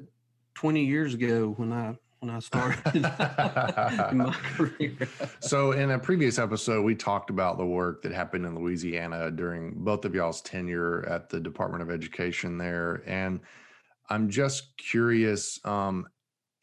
20 0.56 0.86
years 0.86 1.14
ago 1.14 1.54
when 1.58 1.74
I 1.74 1.98
when 2.20 2.32
I 2.32 2.40
started 2.40 2.96
in 4.12 4.18
my 4.18 4.36
career? 4.56 4.98
So, 5.42 5.74
in 5.74 5.92
a 5.92 6.00
previous 6.00 6.40
episode, 6.40 6.84
we 6.84 6.96
talked 6.96 7.30
about 7.30 7.58
the 7.58 7.66
work 7.66 8.02
that 8.04 8.12
happened 8.12 8.46
in 8.46 8.56
Louisiana 8.56 9.30
during 9.30 9.74
both 9.76 10.06
of 10.06 10.16
y'all's 10.16 10.42
tenure 10.42 11.06
at 11.08 11.30
the 11.30 11.40
Department 11.40 11.84
of 11.84 11.90
Education 11.90 12.58
there. 12.58 13.04
And 13.06 13.42
I'm 14.10 14.30
just 14.30 14.78
curious, 14.78 15.60
um, 15.66 16.08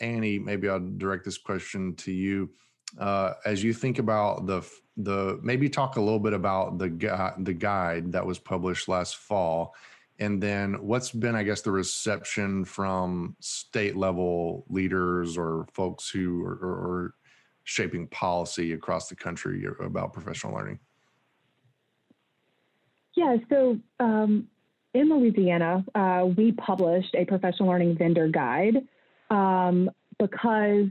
Annie, 0.02 0.38
maybe 0.38 0.68
I'll 0.68 0.80
direct 0.80 1.24
this 1.24 1.38
question 1.38 1.94
to 1.96 2.12
you. 2.12 2.50
Uh, 2.98 3.34
as 3.46 3.64
you 3.64 3.72
think 3.72 3.98
about 3.98 4.46
the 4.46 4.62
the 4.98 5.40
maybe 5.42 5.70
talk 5.70 5.96
a 5.96 6.00
little 6.00 6.18
bit 6.18 6.34
about 6.34 6.76
the 6.78 6.90
gu- 6.90 7.42
the 7.44 7.54
guide 7.54 8.12
that 8.12 8.26
was 8.26 8.38
published 8.38 8.88
last 8.88 9.16
fall, 9.16 9.74
and 10.18 10.42
then 10.42 10.74
what's 10.86 11.10
been, 11.10 11.34
I 11.34 11.42
guess, 11.42 11.62
the 11.62 11.70
reception 11.70 12.66
from 12.66 13.34
state 13.40 13.96
level 13.96 14.66
leaders 14.68 15.38
or 15.38 15.66
folks 15.72 16.10
who 16.10 16.44
are, 16.44 16.52
are, 16.52 17.14
shaping 17.64 18.08
policy 18.08 18.72
across 18.72 19.08
the 19.08 19.14
country 19.14 19.64
about 19.80 20.12
professional 20.12 20.52
learning? 20.52 20.80
Yeah, 23.14 23.36
so 23.48 23.78
um, 24.00 24.48
in 24.94 25.08
Louisiana, 25.08 25.84
uh, 25.94 26.26
we 26.36 26.50
published 26.52 27.14
a 27.14 27.24
professional 27.24 27.68
learning 27.68 27.96
vendor 27.96 28.26
guide. 28.26 28.86
Um, 29.32 29.90
because 30.18 30.88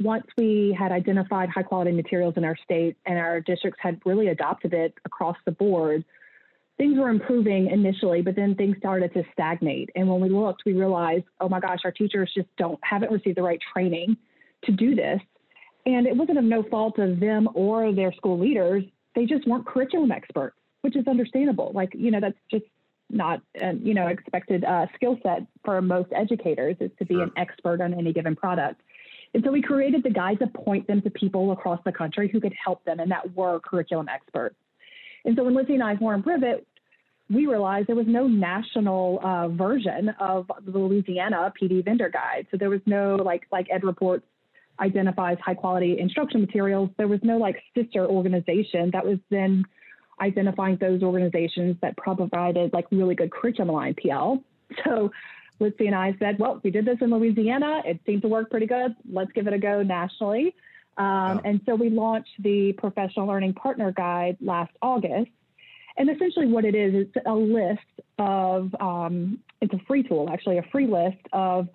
once 0.00 0.26
we 0.36 0.76
had 0.78 0.90
identified 0.90 1.48
high 1.48 1.62
quality 1.62 1.92
materials 1.92 2.34
in 2.36 2.44
our 2.44 2.56
state 2.62 2.96
and 3.06 3.16
our 3.18 3.40
districts 3.40 3.78
had 3.80 4.00
really 4.04 4.28
adopted 4.28 4.74
it 4.74 4.92
across 5.04 5.36
the 5.46 5.52
board, 5.52 6.04
things 6.76 6.98
were 6.98 7.08
improving 7.08 7.68
initially, 7.70 8.20
but 8.20 8.34
then 8.34 8.56
things 8.56 8.76
started 8.78 9.14
to 9.14 9.22
stagnate. 9.32 9.90
And 9.94 10.08
when 10.08 10.20
we 10.20 10.28
looked, 10.28 10.64
we 10.66 10.72
realized, 10.72 11.24
oh 11.40 11.48
my 11.48 11.60
gosh, 11.60 11.78
our 11.84 11.92
teachers 11.92 12.30
just 12.36 12.48
don't 12.58 12.80
haven't 12.82 13.12
received 13.12 13.38
the 13.38 13.42
right 13.42 13.60
training 13.72 14.16
to 14.64 14.72
do 14.72 14.96
this. 14.96 15.20
And 15.86 16.06
it 16.06 16.16
wasn't 16.16 16.38
of 16.38 16.44
no 16.44 16.64
fault 16.64 16.98
of 16.98 17.20
them 17.20 17.48
or 17.54 17.92
their 17.92 18.12
school 18.12 18.38
leaders. 18.38 18.82
They 19.14 19.24
just 19.24 19.46
weren't 19.46 19.66
curriculum 19.66 20.10
experts, 20.10 20.56
which 20.80 20.96
is 20.96 21.06
understandable. 21.06 21.70
Like, 21.72 21.92
you 21.94 22.10
know, 22.10 22.20
that's 22.20 22.38
just 22.50 22.64
not 23.14 23.40
an 23.60 23.80
you 23.84 23.94
know 23.94 24.08
expected 24.08 24.64
uh, 24.64 24.86
skill 24.94 25.18
set 25.22 25.46
for 25.64 25.80
most 25.80 26.10
educators 26.14 26.76
is 26.80 26.90
to 26.98 27.04
be 27.04 27.20
an 27.20 27.30
expert 27.36 27.80
on 27.80 27.94
any 27.94 28.12
given 28.12 28.36
product. 28.36 28.80
And 29.32 29.42
so 29.44 29.50
we 29.50 29.62
created 29.62 30.02
the 30.02 30.10
guide 30.10 30.38
to 30.40 30.46
point 30.46 30.86
them 30.86 31.02
to 31.02 31.10
people 31.10 31.50
across 31.52 31.80
the 31.84 31.92
country 31.92 32.28
who 32.32 32.40
could 32.40 32.54
help 32.62 32.84
them 32.84 33.00
and 33.00 33.10
that 33.10 33.34
were 33.34 33.58
curriculum 33.60 34.08
experts. 34.08 34.54
And 35.24 35.34
so 35.36 35.42
when 35.42 35.54
Lizzie 35.54 35.74
and 35.74 35.82
I 35.82 35.96
formed 35.96 36.24
Rivet, 36.24 36.64
we 37.30 37.46
realized 37.46 37.88
there 37.88 37.96
was 37.96 38.06
no 38.06 38.28
national 38.28 39.18
uh, 39.24 39.48
version 39.48 40.10
of 40.20 40.50
the 40.64 40.78
Louisiana 40.78 41.52
PD 41.60 41.84
vendor 41.84 42.10
guide. 42.10 42.46
So 42.50 42.58
there 42.58 42.70
was 42.70 42.80
no 42.86 43.16
like 43.16 43.46
like 43.50 43.68
EdReports 43.68 44.22
identifies 44.80 45.38
high 45.40 45.54
quality 45.54 45.98
instruction 45.98 46.40
materials. 46.40 46.90
There 46.96 47.08
was 47.08 47.20
no 47.22 47.38
like 47.38 47.56
sister 47.76 48.06
organization 48.06 48.90
that 48.92 49.04
was 49.04 49.18
then 49.30 49.64
identifying 50.20 50.76
those 50.76 51.02
organizations 51.02 51.76
that 51.82 51.96
provided 51.96 52.72
like 52.72 52.86
really 52.90 53.14
good 53.14 53.30
curriculum 53.30 53.70
aligned 53.70 53.96
PL. 53.96 54.42
So 54.84 55.10
Lizzie 55.60 55.86
and 55.86 55.94
I 55.94 56.16
said, 56.18 56.38
well, 56.38 56.60
we 56.64 56.70
did 56.70 56.84
this 56.84 56.98
in 57.00 57.10
Louisiana. 57.10 57.82
It 57.84 58.00
seemed 58.06 58.22
to 58.22 58.28
work 58.28 58.50
pretty 58.50 58.66
good. 58.66 58.94
Let's 59.10 59.30
give 59.32 59.46
it 59.46 59.52
a 59.52 59.58
go 59.58 59.82
nationally. 59.82 60.54
Um, 60.96 61.40
And 61.44 61.60
so 61.66 61.74
we 61.74 61.90
launched 61.90 62.30
the 62.40 62.72
Professional 62.72 63.26
Learning 63.26 63.52
Partner 63.52 63.92
Guide 63.92 64.36
last 64.40 64.72
August. 64.82 65.30
And 65.96 66.10
essentially, 66.10 66.46
what 66.46 66.64
it 66.64 66.74
is, 66.74 66.92
it's 66.94 67.26
a 67.26 67.34
list 67.34 67.80
of, 68.18 68.74
um, 68.80 69.38
it's 69.60 69.72
a 69.72 69.78
free 69.86 70.02
tool, 70.02 70.28
actually, 70.28 70.58
a 70.58 70.64
free 70.72 70.88
list 70.88 71.24
of 71.32 71.68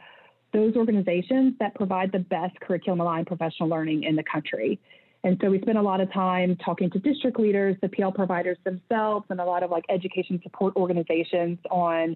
those 0.51 0.75
organizations 0.75 1.53
that 1.59 1.73
provide 1.75 2.11
the 2.11 2.19
best 2.19 2.59
curriculum 2.59 2.99
aligned 2.99 3.27
professional 3.27 3.69
learning 3.69 4.03
in 4.03 4.15
the 4.15 4.23
country. 4.23 4.79
And 5.23 5.37
so 5.41 5.49
we 5.49 5.59
spent 5.61 5.77
a 5.77 5.81
lot 5.81 5.99
of 5.99 6.11
time 6.13 6.55
talking 6.63 6.89
to 6.91 6.99
district 6.99 7.39
leaders, 7.39 7.75
the 7.81 7.89
PL 7.89 8.11
providers 8.11 8.57
themselves, 8.63 9.25
and 9.29 9.39
a 9.39 9.45
lot 9.45 9.63
of 9.63 9.71
like 9.71 9.83
education 9.89 10.39
support 10.43 10.75
organizations 10.75 11.59
on 11.69 12.15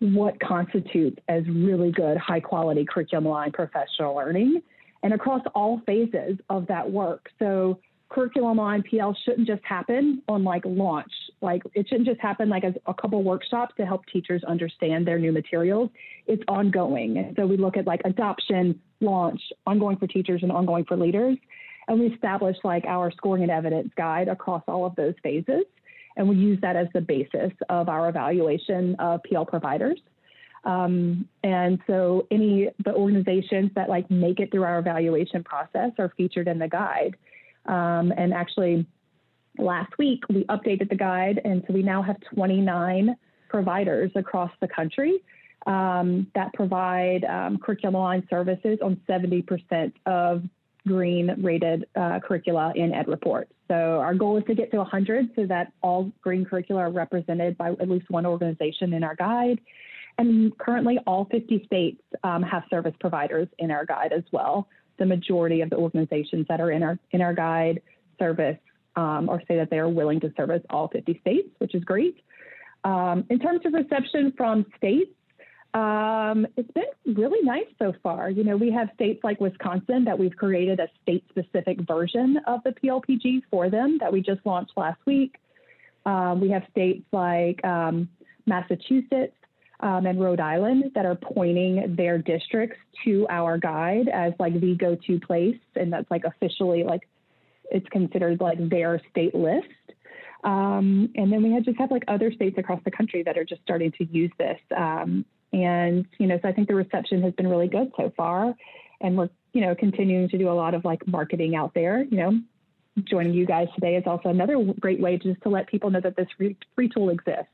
what 0.00 0.38
constitutes 0.40 1.18
as 1.28 1.42
really 1.48 1.90
good, 1.90 2.16
high 2.16 2.40
quality 2.40 2.86
curriculum 2.88 3.26
aligned 3.26 3.52
professional 3.52 4.14
learning 4.14 4.62
and 5.02 5.12
across 5.12 5.42
all 5.54 5.80
phases 5.86 6.38
of 6.48 6.66
that 6.68 6.90
work. 6.90 7.28
So 7.38 7.78
curriculum 8.08 8.58
aligned 8.58 8.86
PL 8.90 9.16
shouldn't 9.24 9.46
just 9.46 9.62
happen 9.64 10.22
on 10.28 10.44
like 10.44 10.62
launch. 10.64 11.12
Like 11.40 11.62
it 11.74 11.88
shouldn't 11.88 12.08
just 12.08 12.20
happen 12.20 12.48
like 12.48 12.64
as 12.64 12.74
a 12.86 12.94
couple 12.94 13.22
workshops 13.22 13.74
to 13.76 13.86
help 13.86 14.06
teachers 14.06 14.42
understand 14.44 15.06
their 15.06 15.18
new 15.18 15.32
materials. 15.32 15.90
It's 16.26 16.42
ongoing. 16.48 17.34
So 17.36 17.46
we 17.46 17.56
look 17.56 17.76
at 17.76 17.86
like 17.86 18.00
adoption, 18.04 18.80
launch, 19.00 19.40
ongoing 19.66 19.98
for 19.98 20.06
teachers 20.06 20.42
and 20.42 20.50
ongoing 20.50 20.84
for 20.84 20.96
leaders. 20.96 21.36
And 21.88 21.98
we 21.98 22.06
established 22.06 22.60
like 22.64 22.84
our 22.84 23.10
scoring 23.10 23.42
and 23.42 23.50
evidence 23.50 23.90
guide 23.96 24.28
across 24.28 24.62
all 24.68 24.86
of 24.86 24.94
those 24.94 25.14
phases. 25.22 25.64
And 26.16 26.28
we 26.28 26.36
use 26.36 26.60
that 26.60 26.76
as 26.76 26.88
the 26.92 27.00
basis 27.00 27.52
of 27.68 27.88
our 27.88 28.08
evaluation 28.08 28.94
of 28.96 29.22
PL 29.22 29.46
providers. 29.46 29.98
Um, 30.64 31.26
and 31.44 31.78
so 31.86 32.26
any 32.30 32.68
the 32.84 32.92
organizations 32.92 33.70
that 33.74 33.88
like 33.88 34.10
make 34.10 34.40
it 34.40 34.50
through 34.50 34.64
our 34.64 34.78
evaluation 34.78 35.42
process 35.44 35.92
are 35.98 36.12
featured 36.16 36.48
in 36.48 36.58
the 36.58 36.68
guide. 36.68 37.16
Um, 37.66 38.12
and 38.16 38.34
actually, 38.34 38.86
last 39.56 39.96
week 39.98 40.22
we 40.28 40.44
updated 40.44 40.90
the 40.90 40.96
guide, 40.96 41.40
and 41.44 41.64
so 41.66 41.72
we 41.72 41.82
now 41.82 42.02
have 42.02 42.16
29 42.34 43.16
providers 43.48 44.10
across 44.14 44.50
the 44.60 44.68
country 44.68 45.20
um, 45.66 46.26
that 46.34 46.52
provide 46.54 47.24
um, 47.24 47.58
curriculum 47.58 47.94
aligned 47.94 48.26
services 48.28 48.78
on 48.82 49.00
70% 49.08 49.92
of 50.06 50.42
green 50.88 51.34
rated 51.42 51.86
uh, 51.94 52.18
curricula 52.20 52.72
in 52.74 52.90
EdReports. 52.92 53.46
So 53.68 53.74
our 53.74 54.14
goal 54.14 54.38
is 54.38 54.44
to 54.46 54.54
get 54.54 54.70
to 54.72 54.78
100 54.78 55.30
so 55.36 55.46
that 55.46 55.72
all 55.82 56.10
green 56.22 56.44
curricula 56.44 56.82
are 56.82 56.90
represented 56.90 57.56
by 57.56 57.70
at 57.70 57.88
least 57.88 58.10
one 58.10 58.26
organization 58.26 58.94
in 58.94 59.04
our 59.04 59.14
guide. 59.14 59.60
And 60.16 60.56
currently, 60.58 60.98
all 61.06 61.26
50 61.30 61.62
states 61.66 62.02
um, 62.24 62.42
have 62.42 62.64
service 62.70 62.94
providers 62.98 63.46
in 63.58 63.70
our 63.70 63.84
guide 63.84 64.12
as 64.12 64.24
well. 64.32 64.66
The 64.98 65.06
majority 65.06 65.60
of 65.60 65.70
the 65.70 65.76
organizations 65.76 66.46
that 66.48 66.60
are 66.60 66.72
in 66.72 66.82
our 66.82 66.98
in 67.12 67.20
our 67.20 67.32
guide 67.32 67.80
service 68.18 68.58
um, 68.96 69.28
or 69.28 69.40
say 69.46 69.56
that 69.56 69.70
they 69.70 69.78
are 69.78 69.88
willing 69.88 70.18
to 70.20 70.32
service 70.36 70.62
all 70.70 70.88
50 70.88 71.18
states, 71.20 71.48
which 71.58 71.74
is 71.74 71.84
great. 71.84 72.16
Um, 72.82 73.24
in 73.30 73.38
terms 73.38 73.60
of 73.64 73.74
reception 73.74 74.32
from 74.36 74.66
states, 74.76 75.10
um, 75.74 76.46
it's 76.56 76.70
been 76.72 77.14
really 77.16 77.42
nice 77.42 77.66
so 77.78 77.92
far. 78.02 78.30
You 78.30 78.42
know, 78.42 78.56
we 78.56 78.70
have 78.72 78.88
states 78.94 79.22
like 79.22 79.40
Wisconsin 79.40 80.04
that 80.04 80.18
we've 80.18 80.34
created 80.34 80.80
a 80.80 80.88
state 81.02 81.24
specific 81.28 81.80
version 81.86 82.38
of 82.46 82.60
the 82.64 82.70
PLPG 82.70 83.42
for 83.50 83.68
them 83.68 83.98
that 84.00 84.12
we 84.12 84.22
just 84.22 84.40
launched 84.44 84.72
last 84.76 85.00
week. 85.06 85.36
Um, 86.06 86.40
we 86.40 86.50
have 86.50 86.62
states 86.70 87.04
like 87.12 87.62
um, 87.64 88.08
Massachusetts 88.46 89.34
um, 89.80 90.06
and 90.06 90.18
Rhode 90.18 90.40
Island 90.40 90.92
that 90.94 91.04
are 91.04 91.16
pointing 91.16 91.94
their 91.96 92.16
districts 92.18 92.78
to 93.04 93.26
our 93.28 93.58
guide 93.58 94.08
as 94.08 94.32
like 94.38 94.58
the 94.58 94.74
go 94.74 94.96
to 95.06 95.20
place. 95.20 95.58
And 95.76 95.92
that's 95.92 96.10
like 96.10 96.24
officially 96.24 96.82
like 96.82 97.06
it's 97.70 97.88
considered 97.90 98.40
like 98.40 98.70
their 98.70 99.00
state 99.10 99.34
list. 99.34 99.66
Um, 100.44 101.10
and 101.14 101.30
then 101.30 101.42
we 101.42 101.60
just 101.60 101.78
have 101.78 101.90
like 101.90 102.04
other 102.08 102.32
states 102.32 102.56
across 102.58 102.80
the 102.84 102.90
country 102.90 103.22
that 103.24 103.36
are 103.36 103.44
just 103.44 103.60
starting 103.62 103.92
to 103.98 104.04
use 104.04 104.32
this. 104.38 104.58
Um, 104.74 105.26
and, 105.52 106.06
you 106.18 106.26
know, 106.26 106.38
so 106.42 106.48
I 106.48 106.52
think 106.52 106.68
the 106.68 106.74
reception 106.74 107.22
has 107.22 107.32
been 107.34 107.48
really 107.48 107.68
good 107.68 107.90
so 107.96 108.12
far. 108.16 108.54
And 109.00 109.16
we're, 109.16 109.28
you 109.52 109.60
know, 109.60 109.74
continuing 109.74 110.28
to 110.28 110.38
do 110.38 110.50
a 110.50 110.52
lot 110.52 110.74
of 110.74 110.84
like 110.84 111.06
marketing 111.06 111.54
out 111.54 111.72
there. 111.74 112.04
You 112.04 112.16
know, 112.16 112.40
joining 113.04 113.32
you 113.32 113.46
guys 113.46 113.68
today 113.74 113.96
is 113.96 114.04
also 114.06 114.28
another 114.28 114.62
great 114.78 115.00
way 115.00 115.16
just 115.16 115.40
to 115.42 115.48
let 115.48 115.68
people 115.68 115.90
know 115.90 116.00
that 116.00 116.16
this 116.16 116.28
free, 116.36 116.88
tool 116.88 117.10
exists. 117.10 117.46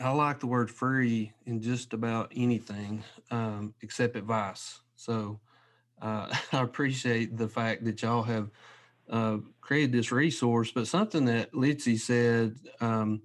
I 0.00 0.10
like 0.10 0.40
the 0.40 0.46
word 0.46 0.70
free 0.70 1.32
in 1.46 1.62
just 1.62 1.94
about 1.94 2.32
anything 2.36 3.02
um, 3.30 3.74
except 3.80 4.16
advice. 4.16 4.80
So 4.96 5.40
uh, 6.02 6.34
I 6.52 6.62
appreciate 6.62 7.36
the 7.36 7.48
fact 7.48 7.84
that 7.84 8.02
y'all 8.02 8.24
have 8.24 8.50
uh, 9.08 9.38
created 9.60 9.92
this 9.92 10.10
resource. 10.10 10.72
But 10.72 10.86
something 10.88 11.26
that 11.26 11.52
Litzy 11.52 11.98
said 11.98 12.56
um, 12.80 13.22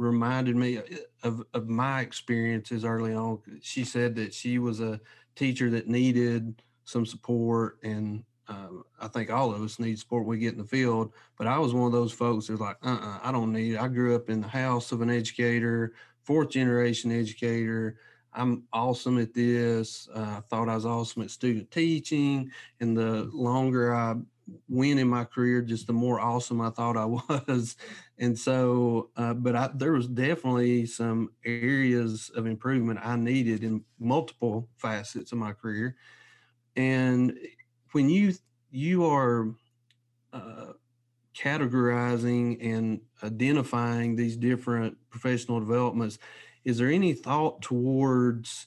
reminded 0.00 0.56
me 0.56 0.78
uh, 0.78 0.82
of, 1.22 1.44
of 1.52 1.68
my 1.68 2.00
experiences 2.00 2.84
early 2.84 3.14
on. 3.14 3.38
She 3.60 3.84
said 3.84 4.14
that 4.16 4.32
she 4.32 4.58
was 4.58 4.80
a 4.80 5.00
teacher 5.36 5.70
that 5.70 5.88
needed 5.88 6.62
some 6.84 7.06
support 7.06 7.78
and 7.82 8.24
um, 8.48 8.84
I 9.00 9.06
think 9.06 9.30
all 9.30 9.54
of 9.54 9.62
us 9.62 9.78
need 9.78 9.96
support 9.96 10.24
when 10.24 10.30
we 10.36 10.38
get 10.38 10.54
in 10.54 10.58
the 10.58 10.64
field, 10.64 11.12
but 11.38 11.46
I 11.46 11.56
was 11.58 11.72
one 11.72 11.86
of 11.86 11.92
those 11.92 12.12
folks 12.12 12.48
who's 12.48 12.58
like, 12.58 12.76
uh-uh, 12.82 13.20
I 13.22 13.30
don't 13.30 13.52
need 13.52 13.74
it. 13.74 13.80
I 13.80 13.86
grew 13.86 14.16
up 14.16 14.28
in 14.28 14.40
the 14.40 14.48
house 14.48 14.90
of 14.90 15.02
an 15.02 15.10
educator, 15.10 15.92
fourth 16.24 16.50
generation 16.50 17.12
educator. 17.12 17.96
I'm 18.32 18.64
awesome 18.72 19.18
at 19.18 19.34
this. 19.34 20.08
Uh, 20.12 20.38
I 20.38 20.40
thought 20.48 20.68
I 20.68 20.74
was 20.74 20.86
awesome 20.86 21.22
at 21.22 21.30
student 21.30 21.70
teaching. 21.70 22.50
And 22.80 22.96
the 22.96 23.30
longer 23.32 23.94
I 23.94 24.16
win 24.68 24.98
in 24.98 25.08
my 25.08 25.24
career, 25.24 25.62
just 25.62 25.86
the 25.86 25.92
more 25.92 26.20
awesome 26.20 26.60
I 26.60 26.70
thought 26.70 26.96
I 26.96 27.04
was. 27.48 27.76
And 28.18 28.38
so, 28.38 29.10
uh, 29.16 29.34
but 29.34 29.56
I, 29.56 29.70
there 29.74 29.92
was 29.92 30.06
definitely 30.06 30.86
some 30.86 31.30
areas 31.44 32.30
of 32.34 32.46
improvement 32.46 33.00
I 33.02 33.16
needed 33.16 33.64
in 33.64 33.84
multiple 33.98 34.68
facets 34.76 35.32
of 35.32 35.38
my 35.38 35.52
career. 35.52 35.96
And 36.76 37.38
when 37.92 38.08
you 38.08 38.34
you 38.70 39.04
are 39.06 39.48
uh, 40.32 40.72
categorizing 41.36 42.58
and 42.64 43.00
identifying 43.22 44.14
these 44.14 44.36
different 44.36 44.96
professional 45.10 45.60
developments, 45.60 46.18
is 46.64 46.78
there 46.78 46.90
any 46.90 47.14
thought 47.14 47.62
towards 47.62 48.66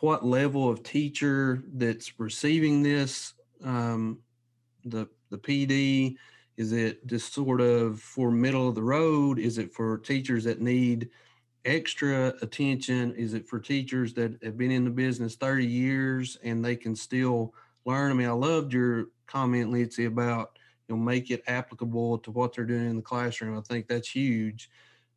what 0.00 0.24
level 0.24 0.68
of 0.68 0.82
teacher 0.82 1.62
that's 1.72 2.20
receiving 2.20 2.82
this 2.82 3.32
um, 3.64 4.18
the 4.84 5.08
the 5.30 5.38
PD? 5.38 6.16
Is 6.56 6.72
it 6.72 7.06
just 7.06 7.32
sort 7.34 7.60
of 7.60 8.00
for 8.00 8.30
middle 8.30 8.68
of 8.68 8.74
the 8.74 8.82
road? 8.82 9.38
Is 9.38 9.58
it 9.58 9.72
for 9.72 9.98
teachers 9.98 10.44
that 10.44 10.60
need 10.60 11.10
extra 11.64 12.34
attention? 12.42 13.12
Is 13.14 13.34
it 13.34 13.48
for 13.48 13.58
teachers 13.58 14.14
that 14.14 14.40
have 14.42 14.56
been 14.56 14.70
in 14.70 14.84
the 14.84 14.90
business 14.90 15.34
30 15.34 15.66
years 15.66 16.38
and 16.44 16.64
they 16.64 16.76
can 16.76 16.94
still 16.94 17.54
learn? 17.84 18.12
I 18.12 18.14
mean, 18.14 18.28
I 18.28 18.32
loved 18.32 18.72
your 18.72 19.06
comment, 19.26 19.70
Lindsay, 19.70 20.04
about 20.04 20.58
you 20.88 20.94
know 20.94 21.00
make 21.00 21.30
it 21.30 21.42
applicable 21.46 22.18
to 22.18 22.30
what 22.30 22.54
they're 22.54 22.64
doing 22.64 22.88
in 22.90 22.96
the 22.96 23.02
classroom. 23.02 23.58
I 23.58 23.62
think 23.62 23.88
that's 23.88 24.08
huge. 24.08 24.70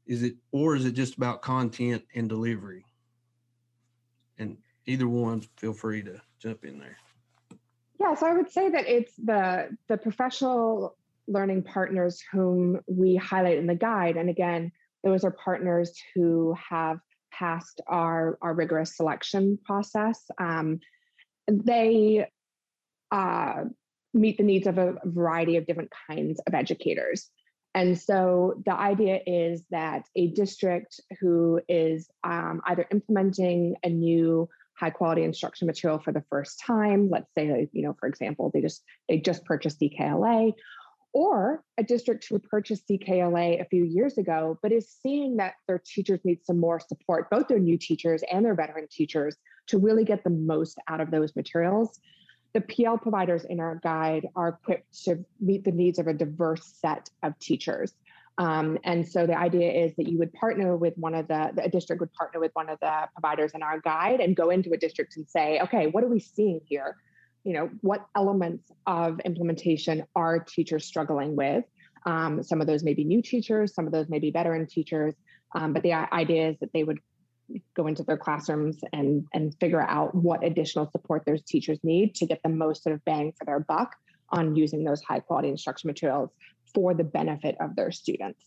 Is 0.08 0.24
it 0.24 0.36
or 0.52 0.76
is 0.76 0.86
it 0.86 0.94
just 0.94 1.18
about 1.18 1.42
content 1.42 2.04
and 2.16 2.30
delivery? 2.30 2.86
And 4.40 4.58
either 4.86 5.08
one, 5.08 5.42
feel 5.58 5.74
free 5.74 6.02
to 6.04 6.22
jump 6.40 6.64
in 6.64 6.80
there. 6.80 6.98
Yeah, 8.00 8.14
so 8.14 8.28
I 8.28 8.34
would 8.34 8.52
say 8.52 8.70
that 8.70 8.88
it's 8.88 9.16
the 9.16 9.76
the 9.88 9.98
professional 9.98 10.96
learning 11.28 11.64
partners 11.64 12.22
whom 12.32 12.80
we 12.88 13.16
highlight 13.16 13.58
in 13.58 13.68
the 13.68 13.76
guide, 13.76 14.18
and 14.18 14.30
again, 14.30 14.72
those 15.04 15.24
are 15.24 15.32
partners 15.32 15.94
who 16.14 16.56
have 16.70 17.00
passed 17.32 17.82
our 17.88 18.38
our 18.42 18.54
rigorous 18.54 18.96
selection 18.96 19.58
process. 19.66 20.24
Um, 20.40 20.80
they 21.48 22.28
uh, 23.12 23.64
meet 24.14 24.38
the 24.38 24.44
needs 24.44 24.68
of 24.68 24.78
a 24.78 24.96
variety 25.06 25.58
of 25.58 25.66
different 25.66 25.92
kinds 26.08 26.40
of 26.46 26.54
educators. 26.54 27.30
And 27.74 28.00
so 28.00 28.62
the 28.66 28.74
idea 28.74 29.20
is 29.26 29.64
that 29.70 30.08
a 30.16 30.28
district 30.28 31.00
who 31.20 31.62
is 31.70 32.10
um, 32.24 32.62
either 32.66 32.88
implementing 32.92 33.76
a 33.84 33.90
new 33.90 34.50
high 34.78 34.90
quality 34.90 35.24
instruction 35.24 35.68
material 35.68 36.00
for 36.00 36.12
the 36.12 36.24
first 36.30 36.60
time, 36.60 37.10
let's 37.10 37.30
say, 37.38 37.68
you 37.72 37.84
know, 37.84 37.96
for 38.00 38.08
example, 38.08 38.52
they 38.54 38.62
just 38.62 38.84
they 39.10 39.18
just 39.18 39.44
purchased 39.46 39.80
CKLA, 39.80 40.54
or 41.14 41.64
a 41.78 41.84
district 41.84 42.28
who 42.30 42.40
purchased 42.40 42.88
CKLA 42.88 43.62
a 43.62 43.66
few 43.66 43.84
years 43.84 44.18
ago, 44.18 44.60
but 44.62 44.72
is 44.72 44.90
seeing 45.02 45.38
that 45.38 45.54
their 45.68 45.82
teachers 45.84 46.20
need 46.24 46.46
some 46.46 46.60
more 46.60 46.80
support, 46.80 47.30
both 47.30 47.48
their 47.48 47.60
new 47.60 47.78
teachers 47.78 48.24
and 48.32 48.46
their 48.46 48.56
veteran 48.56 48.88
teachers, 48.92 49.36
to 49.68 49.78
really 49.78 50.04
get 50.04 50.24
the 50.24 50.30
most 50.30 50.78
out 50.88 51.02
of 51.02 51.12
those 51.12 51.36
materials 51.36 52.00
the 52.54 52.62
PL 52.62 52.98
providers 52.98 53.46
in 53.46 53.60
our 53.60 53.80
guide 53.84 54.28
are 54.36 54.50
equipped 54.50 55.04
to 55.04 55.24
meet 55.40 55.64
the 55.64 55.72
needs 55.72 56.00
of 56.00 56.08
a 56.08 56.14
diverse 56.14 56.66
set 56.82 57.10
of 57.22 57.38
teachers. 57.40 57.94
Um, 58.38 58.78
and 58.84 59.08
so 59.08 59.26
the 59.26 59.38
idea 59.38 59.72
is 59.72 59.96
that 59.96 60.08
you 60.08 60.20
would 60.20 60.32
partner 60.34 60.78
with 60.78 60.94
one 60.96 61.16
of 61.16 61.28
the, 61.28 61.52
the 61.56 61.68
district 61.70 62.02
would 62.02 62.14
partner 62.14 62.40
with 62.40 62.52
one 62.54 62.70
of 62.70 62.80
the 62.80 63.08
providers 63.14 63.52
in 63.56 63.64
our 63.64 63.80
guide 63.80 64.20
and 64.20 64.36
go 64.36 64.52
into 64.52 64.72
a 64.74 64.78
district 64.78 65.18
and 65.18 65.28
say, 65.28 65.60
okay, 65.62 65.88
what 65.88 66.04
are 66.04 66.08
we 66.08 66.20
seeing 66.20 66.62
here? 66.66 66.96
You 67.44 67.54
know, 67.54 67.70
what 67.82 68.06
elements 68.16 68.72
of 68.86 69.20
implementation 69.22 70.04
are 70.16 70.40
teachers 70.40 70.86
struggling 70.86 71.36
with? 71.36 71.66
Um, 72.06 72.44
some 72.44 72.62
of 72.62 72.68
those 72.68 72.84
may 72.84 72.94
be 72.94 73.04
new 73.04 73.22
teachers, 73.22 73.74
some 73.74 73.88
of 73.88 73.92
those 73.92 74.08
may 74.08 74.20
be 74.20 74.30
veteran 74.30 74.68
teachers. 74.68 75.16
Um, 75.56 75.74
but 75.74 75.82
the 75.82 75.94
idea 75.94 76.50
is 76.50 76.58
that 76.60 76.72
they 76.74 76.84
would 76.84 77.00
go 77.76 77.88
into 77.88 78.04
their 78.04 78.18
classrooms 78.18 78.78
and 78.92 79.26
and 79.34 79.56
figure 79.60 79.82
out 79.82 80.14
what 80.14 80.44
additional 80.44 80.90
support 80.92 81.24
those 81.26 81.42
teachers 81.44 81.80
need 81.84 82.14
to 82.16 82.26
get 82.26 82.42
the 82.44 82.50
most 82.50 82.84
sort 82.84 82.94
of 82.94 83.04
bang 83.06 83.34
for 83.38 83.46
their 83.46 83.62
buck 83.62 83.96
on 84.30 84.56
using 84.56 84.84
those 84.84 85.02
high 85.02 85.22
quality 85.22 85.48
instruction 85.48 85.88
materials 85.88 86.30
for 86.74 86.94
the 86.94 87.04
benefit 87.04 87.56
of 87.60 87.76
their 87.76 87.92
students. 87.92 88.46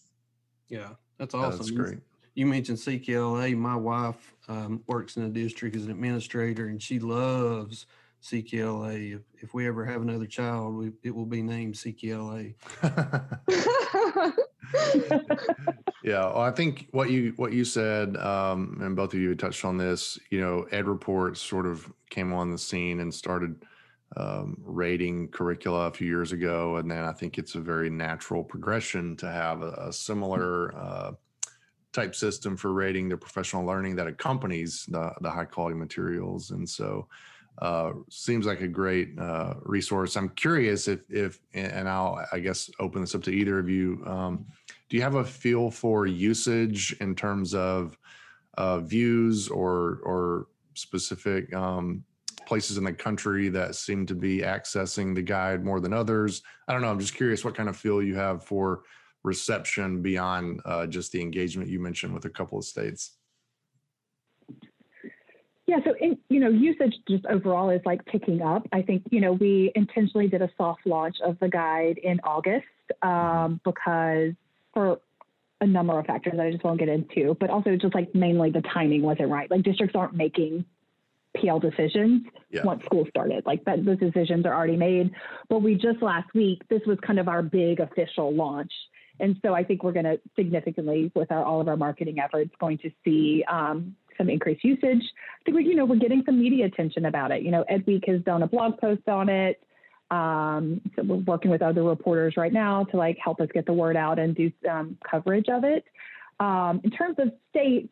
Yeah, 0.68 0.90
that's 1.18 1.34
awesome. 1.34 1.58
That's 1.58 1.70
great. 1.70 1.98
You 2.34 2.46
mentioned 2.46 2.78
CKLA. 2.78 3.56
My 3.56 3.76
wife 3.76 4.34
um, 4.48 4.82
works 4.86 5.16
in 5.16 5.24
the 5.24 5.28
district 5.28 5.76
as 5.76 5.84
an 5.84 5.90
administrator, 5.90 6.68
and 6.68 6.80
she 6.80 6.98
loves 6.98 7.86
CKLA. 8.22 9.16
If, 9.16 9.22
if 9.42 9.54
we 9.54 9.66
ever 9.66 9.84
have 9.84 10.02
another 10.02 10.26
child, 10.26 10.74
we, 10.76 10.92
it 11.02 11.14
will 11.14 11.26
be 11.26 11.42
named 11.42 11.74
CKLA. 11.74 12.54
yeah, 16.04 16.26
well, 16.26 16.38
I 16.38 16.50
think 16.50 16.88
what 16.92 17.10
you 17.10 17.32
what 17.36 17.52
you 17.52 17.64
said, 17.64 18.16
um, 18.16 18.78
and 18.80 18.94
both 18.94 19.12
of 19.14 19.20
you 19.20 19.34
touched 19.34 19.64
on 19.64 19.76
this. 19.76 20.18
You 20.30 20.40
know, 20.40 20.66
EdReports 20.72 21.38
sort 21.38 21.66
of 21.66 21.92
came 22.10 22.32
on 22.32 22.50
the 22.50 22.58
scene 22.58 23.00
and 23.00 23.12
started 23.12 23.64
um, 24.16 24.56
rating 24.64 25.28
curricula 25.28 25.86
a 25.86 25.92
few 25.92 26.06
years 26.06 26.32
ago, 26.32 26.76
and 26.76 26.90
then 26.90 27.04
I 27.04 27.12
think 27.12 27.38
it's 27.38 27.54
a 27.54 27.60
very 27.60 27.90
natural 27.90 28.42
progression 28.42 29.16
to 29.16 29.30
have 29.30 29.62
a, 29.62 29.72
a 29.88 29.92
similar 29.92 30.74
uh, 30.76 31.12
type 31.92 32.14
system 32.14 32.56
for 32.56 32.72
rating 32.72 33.08
the 33.08 33.16
professional 33.16 33.64
learning 33.64 33.96
that 33.96 34.06
accompanies 34.06 34.86
the 34.86 35.12
the 35.20 35.30
high 35.30 35.44
quality 35.44 35.76
materials, 35.76 36.50
and 36.50 36.68
so. 36.68 37.06
Uh, 37.58 37.92
seems 38.08 38.46
like 38.46 38.62
a 38.62 38.68
great 38.68 39.10
uh, 39.18 39.52
resource. 39.64 40.16
I'm 40.16 40.30
curious 40.30 40.88
if, 40.88 41.00
if, 41.10 41.40
and 41.52 41.90
I'll, 41.90 42.24
I 42.32 42.38
guess, 42.38 42.70
open 42.78 43.02
this 43.02 43.14
up 43.14 43.22
to 43.24 43.32
either 43.32 43.58
of 43.58 43.68
you. 43.68 44.02
Um, 44.06 44.46
do 44.88 44.96
you 44.96 45.02
have 45.02 45.16
a 45.16 45.24
feel 45.24 45.70
for 45.70 46.06
usage 46.06 46.96
in 47.00 47.14
terms 47.14 47.54
of 47.54 47.98
uh, 48.56 48.80
views 48.80 49.48
or 49.48 50.00
or 50.04 50.46
specific 50.74 51.52
um, 51.54 52.02
places 52.50 52.78
in 52.78 52.82
the 52.82 52.92
country 52.92 53.48
that 53.48 53.76
seem 53.76 54.04
to 54.04 54.14
be 54.16 54.38
accessing 54.38 55.14
the 55.14 55.22
guide 55.22 55.64
more 55.64 55.78
than 55.78 55.92
others? 55.92 56.42
I 56.66 56.72
don't 56.72 56.82
know. 56.82 56.90
I'm 56.90 56.98
just 56.98 57.14
curious 57.14 57.44
what 57.44 57.54
kind 57.54 57.68
of 57.68 57.76
feel 57.76 58.02
you 58.02 58.16
have 58.16 58.42
for 58.42 58.82
reception 59.22 60.02
beyond 60.02 60.60
uh, 60.64 60.88
just 60.88 61.12
the 61.12 61.20
engagement 61.20 61.70
you 61.70 61.78
mentioned 61.78 62.12
with 62.12 62.24
a 62.24 62.28
couple 62.28 62.58
of 62.58 62.64
states. 62.64 63.18
Yeah, 65.68 65.76
so 65.84 65.94
in, 66.00 66.18
you 66.28 66.40
know, 66.40 66.48
usage 66.48 66.96
just 67.08 67.24
overall 67.26 67.70
is 67.70 67.82
like 67.86 68.04
picking 68.06 68.42
up. 68.42 68.66
I 68.72 68.82
think 68.82 69.04
you 69.12 69.20
know 69.20 69.34
we 69.34 69.70
intentionally 69.76 70.26
did 70.26 70.42
a 70.42 70.50
soft 70.58 70.84
launch 70.86 71.18
of 71.24 71.38
the 71.38 71.48
guide 71.48 71.98
in 72.02 72.18
August 72.24 72.66
um, 73.02 73.60
because 73.64 74.32
for 74.74 74.98
a 75.60 75.66
number 75.68 75.96
of 75.96 76.04
factors 76.06 76.32
that 76.36 76.44
I 76.44 76.50
just 76.50 76.64
won't 76.64 76.80
get 76.80 76.88
into, 76.88 77.36
but 77.38 77.48
also 77.48 77.76
just 77.76 77.94
like 77.94 78.12
mainly 78.12 78.50
the 78.50 78.62
timing 78.62 79.02
wasn't 79.02 79.28
right. 79.28 79.48
Like 79.48 79.62
districts 79.62 79.94
aren't 79.94 80.14
making 80.14 80.64
PL 81.36 81.60
decisions 81.60 82.22
yeah. 82.50 82.62
once 82.64 82.84
school 82.84 83.06
started. 83.08 83.44
Like 83.46 83.64
that, 83.64 83.84
those 83.84 83.98
decisions 83.98 84.46
are 84.46 84.54
already 84.54 84.76
made. 84.76 85.10
But 85.48 85.62
we 85.62 85.74
just 85.74 86.02
last 86.02 86.32
week, 86.34 86.62
this 86.68 86.82
was 86.86 86.98
kind 87.06 87.18
of 87.18 87.28
our 87.28 87.42
big 87.42 87.80
official 87.80 88.34
launch. 88.34 88.72
And 89.20 89.36
so 89.42 89.54
I 89.54 89.62
think 89.62 89.82
we're 89.82 89.92
going 89.92 90.06
to 90.06 90.18
significantly, 90.34 91.12
with 91.14 91.30
our, 91.30 91.44
all 91.44 91.60
of 91.60 91.68
our 91.68 91.76
marketing 91.76 92.18
efforts, 92.18 92.50
going 92.58 92.78
to 92.78 92.90
see 93.04 93.44
um, 93.50 93.94
some 94.16 94.30
increased 94.30 94.64
usage. 94.64 95.02
I 95.02 95.44
think 95.44 95.56
we, 95.56 95.64
you 95.64 95.76
know, 95.76 95.84
we're 95.84 95.96
getting 95.96 96.22
some 96.24 96.40
media 96.40 96.66
attention 96.66 97.04
about 97.04 97.30
it. 97.30 97.42
You 97.42 97.50
know, 97.50 97.64
Ed 97.68 97.86
Week 97.86 98.04
has 98.06 98.22
done 98.22 98.42
a 98.42 98.46
blog 98.46 98.78
post 98.78 99.06
on 99.08 99.28
it. 99.28 99.62
Um, 100.10 100.80
so 100.96 101.02
we're 101.04 101.18
working 101.18 101.50
with 101.50 101.62
other 101.62 101.84
reporters 101.84 102.34
right 102.36 102.52
now 102.52 102.84
to 102.84 102.96
like 102.96 103.16
help 103.22 103.40
us 103.40 103.48
get 103.54 103.66
the 103.66 103.72
word 103.72 103.96
out 103.96 104.18
and 104.18 104.34
do 104.34 104.50
some 104.64 104.96
coverage 105.08 105.48
of 105.48 105.64
it. 105.64 105.84
Um, 106.40 106.80
in 106.82 106.90
terms 106.90 107.16
of 107.18 107.32
states, 107.50 107.88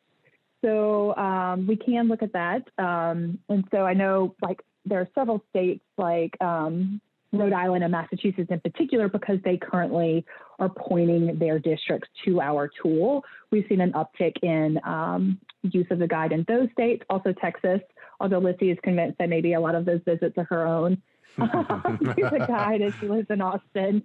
so 0.65 1.15
um, 1.17 1.67
we 1.67 1.77
can 1.77 2.09
look 2.09 2.23
at 2.23 2.33
that. 2.33 2.63
Um, 2.79 3.39
and 3.49 3.65
so 3.71 3.79
I 3.79 3.95
know 3.95 4.35
like 4.43 4.61
there 4.85 5.01
are 5.01 5.09
several 5.15 5.43
states 5.51 5.85
like 5.97 6.37
um, 6.41 7.01
Rhode 7.33 7.53
Island 7.53 7.85
and 7.85 7.93
Massachusetts 7.93 8.49
in 8.51 8.61
particular 8.61 9.09
because 9.09 9.39
they 9.45 9.57
currently 9.57 10.25
are 10.59 10.69
pointing 10.69 11.39
their 11.39 11.59
districts 11.59 12.09
to 12.25 12.41
our 12.41 12.71
tool. 12.83 13.25
We've 13.51 13.65
seen 13.69 13.81
an 13.81 13.93
uptick 13.93 14.35
in 14.43 14.81
um, 14.85 15.39
use 15.63 15.87
of 15.91 15.99
the 15.99 16.09
guide 16.09 16.33
in 16.33 16.45
those 16.49 16.69
states, 16.73 17.05
also 17.11 17.33
Texas, 17.33 17.81
although 18.21 18.39
Lissy 18.39 18.71
is 18.71 18.79
convinced 18.83 19.19
that 19.19 19.29
maybe 19.29 19.53
a 19.53 19.61
lot 19.61 19.75
of 19.75 19.85
those 19.85 20.01
visits 20.05 20.37
are 20.39 20.45
her 20.45 20.67
own. 20.67 21.01
She's 21.37 22.25
a 22.33 22.47
guide 22.47 22.81
and 22.81 22.95
she 22.99 23.09
lives 23.09 23.29
in 23.31 23.41
Austin. 23.41 24.03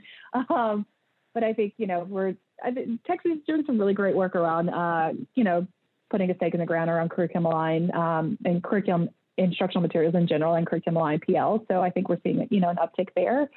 Um, 0.49 0.85
but 1.33 1.43
I 1.43 1.53
think, 1.53 1.73
you 1.77 1.87
know, 1.87 2.05
we're, 2.07 2.35
I 2.63 2.71
think 2.71 3.03
Texas 3.05 3.31
is 3.37 3.39
doing 3.47 3.63
some 3.65 3.79
really 3.79 3.93
great 3.93 4.15
work 4.15 4.35
around, 4.35 4.69
uh, 4.69 5.13
you 5.33 5.43
know, 5.43 5.65
putting 6.13 6.29
a 6.29 6.35
stake 6.35 6.53
in 6.53 6.59
the 6.59 6.65
ground 6.65 6.91
around 6.91 7.09
curriculum 7.09 7.47
align 7.47 7.91
um, 7.95 8.37
and 8.45 8.63
curriculum 8.63 9.09
instructional 9.37 9.81
materials 9.81 10.13
in 10.13 10.27
general 10.27 10.53
and 10.53 10.67
curriculum 10.67 10.97
align 10.97 11.19
PL. 11.19 11.65
So 11.67 11.81
I 11.81 11.89
think 11.89 12.07
we're 12.07 12.19
seeing, 12.21 12.47
you 12.51 12.59
know, 12.59 12.69
an 12.69 12.77
uptick 12.77 13.07
there. 13.15 13.49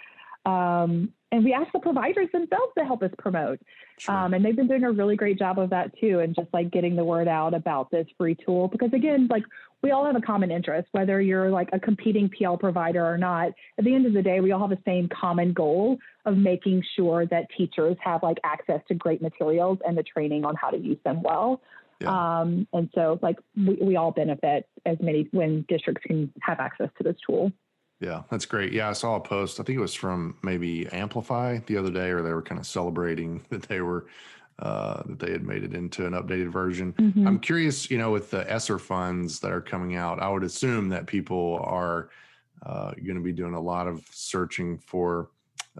Um, 0.50 1.12
and 1.32 1.44
we 1.44 1.52
ask 1.52 1.70
the 1.72 1.80
providers 1.80 2.28
themselves 2.32 2.72
to 2.78 2.84
help 2.84 3.02
us 3.02 3.10
promote. 3.18 3.60
Sure. 3.98 4.14
Um, 4.14 4.32
and 4.32 4.42
they've 4.42 4.56
been 4.56 4.68
doing 4.68 4.84
a 4.84 4.92
really 4.92 5.16
great 5.16 5.38
job 5.38 5.58
of 5.58 5.68
that 5.70 5.90
too, 6.00 6.20
and 6.20 6.34
just 6.34 6.48
like 6.54 6.70
getting 6.70 6.96
the 6.96 7.04
word 7.04 7.28
out 7.28 7.52
about 7.52 7.90
this 7.90 8.06
free 8.16 8.36
tool. 8.46 8.68
Because 8.68 8.90
again, 8.94 9.28
like 9.30 9.42
we 9.82 9.90
all 9.90 10.06
have 10.06 10.16
a 10.16 10.20
common 10.20 10.50
interest, 10.50 10.88
whether 10.92 11.20
you're 11.20 11.50
like 11.50 11.68
a 11.74 11.78
competing 11.80 12.30
PL 12.30 12.56
provider 12.56 13.04
or 13.04 13.18
not. 13.18 13.48
At 13.76 13.84
the 13.84 13.94
end 13.94 14.06
of 14.06 14.14
the 14.14 14.22
day, 14.22 14.40
we 14.40 14.52
all 14.52 14.60
have 14.60 14.70
the 14.70 14.82
same 14.86 15.08
common 15.08 15.52
goal 15.52 15.98
of 16.24 16.38
making 16.38 16.82
sure 16.94 17.26
that 17.26 17.48
teachers 17.58 17.96
have 18.02 18.22
like 18.22 18.38
access 18.44 18.80
to 18.88 18.94
great 18.94 19.20
materials 19.20 19.78
and 19.86 19.98
the 19.98 20.04
training 20.04 20.44
on 20.44 20.54
how 20.54 20.70
to 20.70 20.78
use 20.78 20.98
them 21.04 21.22
well. 21.22 21.60
Yeah. 22.00 22.40
Um, 22.40 22.66
and 22.72 22.90
so 22.94 23.18
like 23.22 23.36
we, 23.56 23.74
we 23.80 23.96
all 23.96 24.10
benefit 24.10 24.68
as 24.84 24.98
many 25.00 25.28
when 25.32 25.64
districts 25.68 26.02
can 26.06 26.32
have 26.42 26.60
access 26.60 26.90
to 26.98 27.04
this 27.04 27.16
tool. 27.26 27.52
Yeah, 28.00 28.22
that's 28.30 28.44
great. 28.44 28.72
Yeah, 28.72 28.90
I 28.90 28.92
saw 28.92 29.16
a 29.16 29.20
post. 29.20 29.58
I 29.58 29.62
think 29.62 29.78
it 29.78 29.80
was 29.80 29.94
from 29.94 30.36
maybe 30.42 30.86
Amplify 30.88 31.60
the 31.66 31.78
other 31.78 31.90
day, 31.90 32.10
or 32.10 32.22
they 32.22 32.32
were 32.32 32.42
kind 32.42 32.60
of 32.60 32.66
celebrating 32.66 33.44
that 33.50 33.62
they 33.62 33.80
were 33.80 34.06
uh, 34.58 35.02
that 35.06 35.18
they 35.18 35.30
had 35.32 35.42
made 35.42 35.64
it 35.64 35.74
into 35.74 36.06
an 36.06 36.14
updated 36.14 36.50
version. 36.50 36.94
Mm-hmm. 36.94 37.26
I'm 37.26 37.38
curious, 37.38 37.90
you 37.90 37.98
know, 37.98 38.10
with 38.10 38.30
the 38.30 38.50
ESSER 38.50 38.78
funds 38.78 39.38
that 39.40 39.52
are 39.52 39.60
coming 39.60 39.96
out, 39.96 40.18
I 40.18 40.30
would 40.30 40.44
assume 40.44 40.88
that 40.90 41.06
people 41.06 41.60
are 41.62 42.08
uh, 42.64 42.92
going 42.92 43.16
to 43.16 43.22
be 43.22 43.32
doing 43.32 43.52
a 43.52 43.60
lot 43.60 43.86
of 43.86 44.02
searching 44.10 44.78
for 44.78 45.28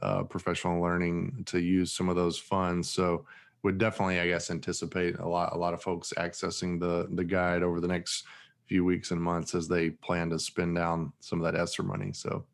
uh, 0.02 0.24
professional 0.24 0.82
learning 0.82 1.44
to 1.46 1.58
use 1.58 1.90
some 1.90 2.10
of 2.10 2.16
those 2.16 2.38
funds. 2.38 2.88
So 2.90 3.24
would 3.66 3.78
definitely, 3.78 4.20
I 4.20 4.28
guess, 4.28 4.48
anticipate 4.52 5.18
a 5.18 5.26
lot 5.26 5.52
a 5.52 5.58
lot 5.58 5.74
of 5.74 5.82
folks 5.82 6.12
accessing 6.16 6.78
the 6.78 7.08
the 7.12 7.24
guide 7.24 7.64
over 7.64 7.80
the 7.80 7.88
next 7.88 8.24
few 8.68 8.84
weeks 8.84 9.10
and 9.10 9.20
months 9.20 9.56
as 9.56 9.66
they 9.66 9.90
plan 9.90 10.30
to 10.30 10.38
spend 10.38 10.76
down 10.76 11.12
some 11.18 11.40
of 11.40 11.44
that 11.52 11.60
ESSER 11.60 11.82
money. 11.82 12.12
So, 12.12 12.44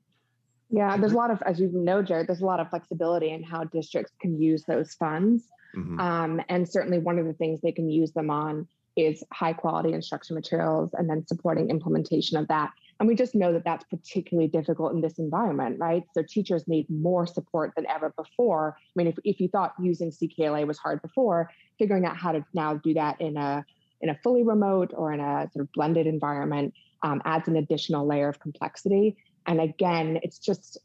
yeah, 0.70 0.96
there's 0.96 1.12
a 1.12 1.16
lot 1.16 1.31
of, 1.31 1.42
as 1.42 1.61
you 1.61 1.68
know, 1.68 2.03
Jared, 2.03 2.29
there's 2.29 2.40
a 2.40 2.46
lot 2.46 2.61
of 2.61 2.70
flexibility 2.70 3.31
in 3.31 3.42
how 3.42 3.64
districts 3.64 4.14
can 4.22 4.40
use 4.40 4.64
those 4.66 4.94
funds. 4.94 5.44
Mm-hmm. 5.77 6.01
Um, 6.01 6.40
and 6.48 6.66
certainly 6.66 6.98
one 6.98 7.18
of 7.18 7.27
the 7.27 7.35
things 7.35 7.61
they 7.61 7.72
can 7.72 7.90
use 7.90 8.12
them 8.12 8.31
on 8.31 8.66
is 8.96 9.22
high 9.33 9.53
quality 9.53 9.92
instruction 9.92 10.35
materials 10.35 10.90
and 10.94 11.09
then 11.09 11.27
supporting 11.27 11.68
implementation 11.68 12.38
of 12.38 12.48
that. 12.48 12.70
And 13.02 13.08
we 13.08 13.16
just 13.16 13.34
know 13.34 13.52
that 13.52 13.64
that's 13.64 13.84
particularly 13.86 14.48
difficult 14.48 14.92
in 14.92 15.00
this 15.00 15.18
environment, 15.18 15.80
right? 15.80 16.04
So 16.14 16.22
teachers 16.22 16.68
need 16.68 16.88
more 16.88 17.26
support 17.26 17.72
than 17.74 17.84
ever 17.88 18.14
before. 18.16 18.76
I 18.78 18.90
mean, 18.94 19.08
if, 19.08 19.16
if 19.24 19.40
you 19.40 19.48
thought 19.48 19.74
using 19.80 20.12
CKLA 20.12 20.64
was 20.68 20.78
hard 20.78 21.02
before, 21.02 21.50
figuring 21.80 22.06
out 22.06 22.16
how 22.16 22.30
to 22.30 22.44
now 22.54 22.74
do 22.74 22.94
that 22.94 23.20
in 23.20 23.36
a 23.36 23.64
in 24.02 24.10
a 24.10 24.14
fully 24.22 24.44
remote 24.44 24.92
or 24.94 25.12
in 25.12 25.18
a 25.18 25.50
sort 25.52 25.64
of 25.64 25.72
blended 25.72 26.06
environment 26.06 26.74
um, 27.02 27.20
adds 27.24 27.48
an 27.48 27.56
additional 27.56 28.06
layer 28.06 28.28
of 28.28 28.38
complexity. 28.38 29.16
And 29.48 29.60
again, 29.60 30.20
it's 30.22 30.38
just 30.38 30.78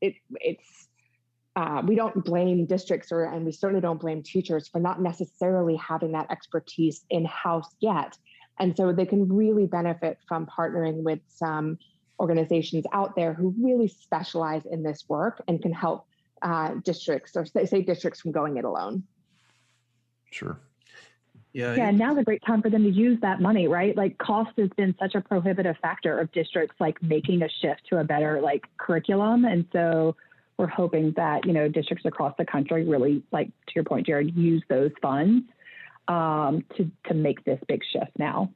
it 0.00 0.14
it's 0.40 0.88
uh, 1.54 1.82
we 1.84 1.96
don't 1.96 2.24
blame 2.24 2.64
districts 2.64 3.12
or 3.12 3.24
and 3.24 3.44
we 3.44 3.52
certainly 3.52 3.82
don't 3.82 4.00
blame 4.00 4.22
teachers 4.22 4.68
for 4.68 4.80
not 4.80 5.02
necessarily 5.02 5.76
having 5.76 6.12
that 6.12 6.30
expertise 6.30 7.04
in 7.10 7.26
house 7.26 7.68
yet 7.78 8.16
and 8.58 8.76
so 8.76 8.92
they 8.92 9.06
can 9.06 9.28
really 9.28 9.66
benefit 9.66 10.18
from 10.26 10.46
partnering 10.46 11.02
with 11.02 11.20
some 11.28 11.78
organizations 12.20 12.84
out 12.92 13.14
there 13.14 13.32
who 13.32 13.54
really 13.60 13.88
specialize 13.88 14.66
in 14.66 14.82
this 14.82 15.04
work 15.08 15.42
and 15.48 15.62
can 15.62 15.72
help 15.72 16.06
uh, 16.42 16.74
districts 16.84 17.36
or 17.36 17.44
say, 17.46 17.64
say 17.64 17.82
districts 17.82 18.20
from 18.20 18.32
going 18.32 18.56
it 18.56 18.64
alone 18.64 19.02
sure 20.30 20.58
Yeah. 21.52 21.74
Yeah, 21.74 21.88
and 21.88 21.98
now's 21.98 22.18
a 22.18 22.22
great 22.22 22.42
time 22.46 22.62
for 22.62 22.70
them 22.70 22.84
to 22.84 22.90
use 22.90 23.18
that 23.22 23.40
money, 23.40 23.66
right? 23.66 23.96
Like 23.96 24.18
cost 24.18 24.50
has 24.58 24.68
been 24.76 24.94
such 24.98 25.14
a 25.14 25.20
prohibitive 25.20 25.76
factor 25.80 26.18
of 26.18 26.30
districts 26.32 26.76
like 26.78 27.02
making 27.02 27.42
a 27.42 27.48
shift 27.48 27.82
to 27.88 27.98
a 27.98 28.04
better 28.04 28.40
like 28.40 28.64
curriculum. 28.76 29.44
And 29.44 29.64
so 29.72 30.14
we're 30.58 30.66
hoping 30.66 31.12
that, 31.16 31.46
you 31.46 31.52
know, 31.52 31.68
districts 31.68 32.04
across 32.04 32.34
the 32.36 32.44
country 32.44 32.84
really, 32.84 33.22
like 33.32 33.48
to 33.48 33.72
your 33.74 33.84
point, 33.84 34.06
Jared, 34.06 34.36
use 34.36 34.62
those 34.68 34.90
funds 35.00 35.44
um, 36.08 36.64
to 36.76 36.90
to 37.06 37.14
make 37.14 37.44
this 37.44 37.60
big 37.68 37.82
shift 37.92 38.18
now. 38.18 38.50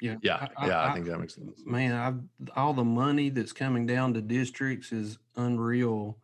Yeah. 0.00 0.14
yeah 0.22 0.46
yeah 0.64 0.84
i, 0.84 0.94
think 0.94 1.06
that 1.06 1.18
makes 1.18 1.34
sense 1.34 1.60
man, 1.66 1.92
I've 1.92 2.20
all 2.56 2.72
the 2.72 2.84
money 2.84 3.30
that's 3.30 3.50
coming 3.50 3.84
down 3.84 4.14
to 4.14 4.20
districts 4.22 4.92
is 4.92 5.18
unreal 5.34 6.18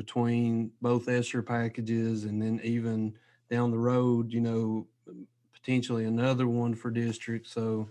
between 0.00 0.70
both 0.80 1.10
ESSER 1.10 1.42
packages 1.42 2.24
and 2.24 2.40
then 2.40 2.58
even 2.64 3.12
down 3.50 3.70
the 3.70 3.78
road, 3.78 4.32
you 4.32 4.40
know, 4.40 4.86
potentially 5.52 6.06
another 6.06 6.46
one 6.46 6.74
for 6.74 6.90
districts. 6.90 7.52
So 7.52 7.90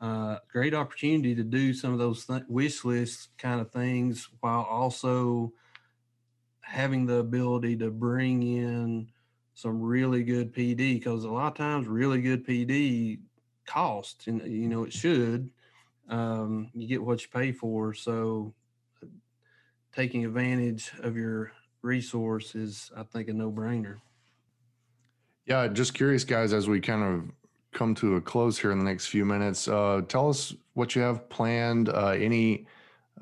uh, 0.00 0.36
great 0.52 0.74
opportunity 0.74 1.34
to 1.34 1.42
do 1.42 1.72
some 1.72 1.94
of 1.94 1.98
those 1.98 2.26
th- 2.26 2.42
wish 2.46 2.84
list 2.84 3.30
kind 3.38 3.60
of 3.60 3.70
things 3.70 4.28
while 4.40 4.64
also 4.64 5.52
having 6.60 7.06
the 7.06 7.16
ability 7.16 7.76
to 7.76 7.90
bring 7.90 8.42
in 8.42 9.08
some 9.56 9.80
really 9.80 10.22
good 10.22 10.52
PD 10.54 10.76
because 10.76 11.24
a 11.24 11.30
lot 11.30 11.46
of 11.46 11.54
times 11.54 11.88
really 11.88 12.20
good 12.20 12.46
PD 12.46 13.18
costs 13.66 14.26
and 14.26 14.42
you 14.42 14.68
know 14.68 14.84
it 14.84 14.92
should 14.92 15.50
um, 16.10 16.70
you 16.74 16.86
get 16.86 17.02
what 17.02 17.22
you 17.22 17.28
pay 17.32 17.50
for 17.52 17.94
so 17.94 18.54
uh, 19.02 19.06
taking 19.92 20.26
advantage 20.26 20.92
of 21.00 21.16
your 21.16 21.52
resource 21.82 22.54
is 22.54 22.92
i 22.96 23.02
think 23.02 23.28
a 23.28 23.32
no-brainer. 23.32 23.96
Yeah 25.46 25.66
just 25.68 25.94
curious 25.94 26.22
guys 26.22 26.52
as 26.52 26.68
we 26.68 26.78
kind 26.78 27.02
of 27.02 27.24
come 27.72 27.94
to 27.96 28.16
a 28.16 28.20
close 28.20 28.58
here 28.58 28.72
in 28.72 28.78
the 28.78 28.84
next 28.84 29.06
few 29.06 29.24
minutes 29.24 29.68
uh, 29.68 30.02
tell 30.06 30.28
us 30.28 30.54
what 30.74 30.94
you 30.94 31.00
have 31.00 31.30
planned 31.30 31.88
uh, 31.88 32.08
any 32.08 32.66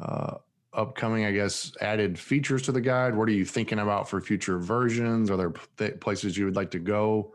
uh, 0.01 0.35
upcoming 0.74 1.24
i 1.24 1.32
guess 1.32 1.72
added 1.80 2.18
features 2.18 2.62
to 2.62 2.72
the 2.72 2.80
guide 2.80 3.14
what 3.14 3.28
are 3.28 3.32
you 3.32 3.44
thinking 3.44 3.78
about 3.78 4.08
for 4.08 4.20
future 4.20 4.58
versions 4.58 5.30
are 5.30 5.37
there 5.37 5.52
th- 5.76 6.00
places 6.00 6.37
you 6.37 6.44
would 6.44 6.56
like 6.56 6.70
to 6.70 6.78
go 6.78 7.32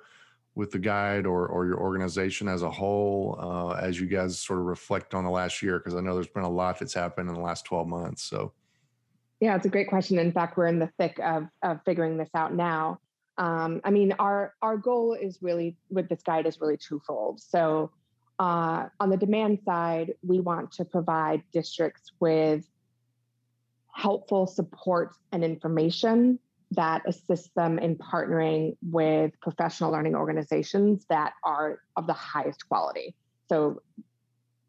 with 0.56 0.72
the 0.72 0.80
guide 0.80 1.26
or, 1.26 1.48
or 1.48 1.66
your 1.66 1.80
organization 1.80 2.48
as 2.48 2.64
a 2.64 2.70
whole 2.70 3.38
uh, 3.40 3.72
as 3.76 4.00
you 4.00 4.08
guys 4.08 4.38
sort 4.40 4.60
of 4.60 4.66
reflect 4.66 5.14
on 5.14 5.24
the 5.24 5.30
last 5.30 5.62
year 5.62 5.80
because 5.80 5.96
i 5.96 6.02
know 6.02 6.14
there's 6.14 6.28
been 6.28 6.44
a 6.44 6.50
lot 6.50 6.78
that's 6.80 6.94
happened 6.94 7.30
in 7.30 7.36
the 7.36 7.42
last 7.42 7.66
12 7.66 7.88
months 7.88 8.24
so 8.24 8.52
Yeah, 9.40 9.56
it's 9.56 9.66
a 9.66 9.70
great 9.70 9.88
question. 9.88 10.20
In 10.20 10.34
fact, 10.34 10.58
we're 10.58 10.68
in 10.68 10.80
the 10.80 10.92
thick 10.98 11.18
of, 11.24 11.48
of 11.64 11.80
figuring 11.86 12.18
this 12.18 12.30
out 12.36 12.54
now. 12.54 13.00
Um, 13.38 13.80
I 13.86 13.90
mean, 13.90 14.14
our 14.20 14.54
our 14.62 14.76
goal 14.76 15.14
is 15.14 15.40
really 15.42 15.78
with 15.90 16.10
this 16.10 16.22
guide 16.22 16.46
is 16.46 16.60
really 16.60 16.76
twofold. 16.76 17.40
So, 17.40 17.92
uh, 18.38 18.88
on 19.00 19.10
the 19.10 19.16
demand 19.16 19.60
side, 19.64 20.14
we 20.22 20.42
want 20.42 20.74
to 20.74 20.84
provide 20.84 21.42
districts 21.54 22.12
with 22.20 22.68
helpful 23.94 24.48
support 24.48 25.12
and 25.32 25.44
information 25.44 26.40
that 26.72 27.02
assists 27.08 27.50
them 27.56 27.80
in 27.80 27.96
partnering 27.96 28.78
with 28.82 29.32
professional 29.42 29.92
learning 29.92 30.16
organizations 30.16 31.06
that 31.10 31.34
are 31.44 31.80
of 31.98 32.06
the 32.06 32.14
highest 32.14 32.68
quality. 32.68 33.16
So, 33.48 33.82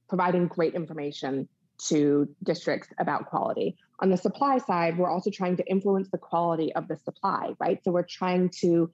providing 0.08 0.48
great 0.48 0.74
information 0.74 1.48
to 1.88 2.28
districts 2.42 2.88
about 2.98 3.26
quality. 3.26 3.76
On 4.00 4.10
the 4.10 4.16
supply 4.16 4.58
side, 4.58 4.98
we're 4.98 5.10
also 5.10 5.30
trying 5.30 5.56
to 5.56 5.66
influence 5.66 6.08
the 6.10 6.18
quality 6.18 6.74
of 6.74 6.88
the 6.88 6.96
supply, 6.96 7.54
right? 7.58 7.82
So 7.84 7.90
we're 7.90 8.02
trying 8.02 8.50
to, 8.60 8.90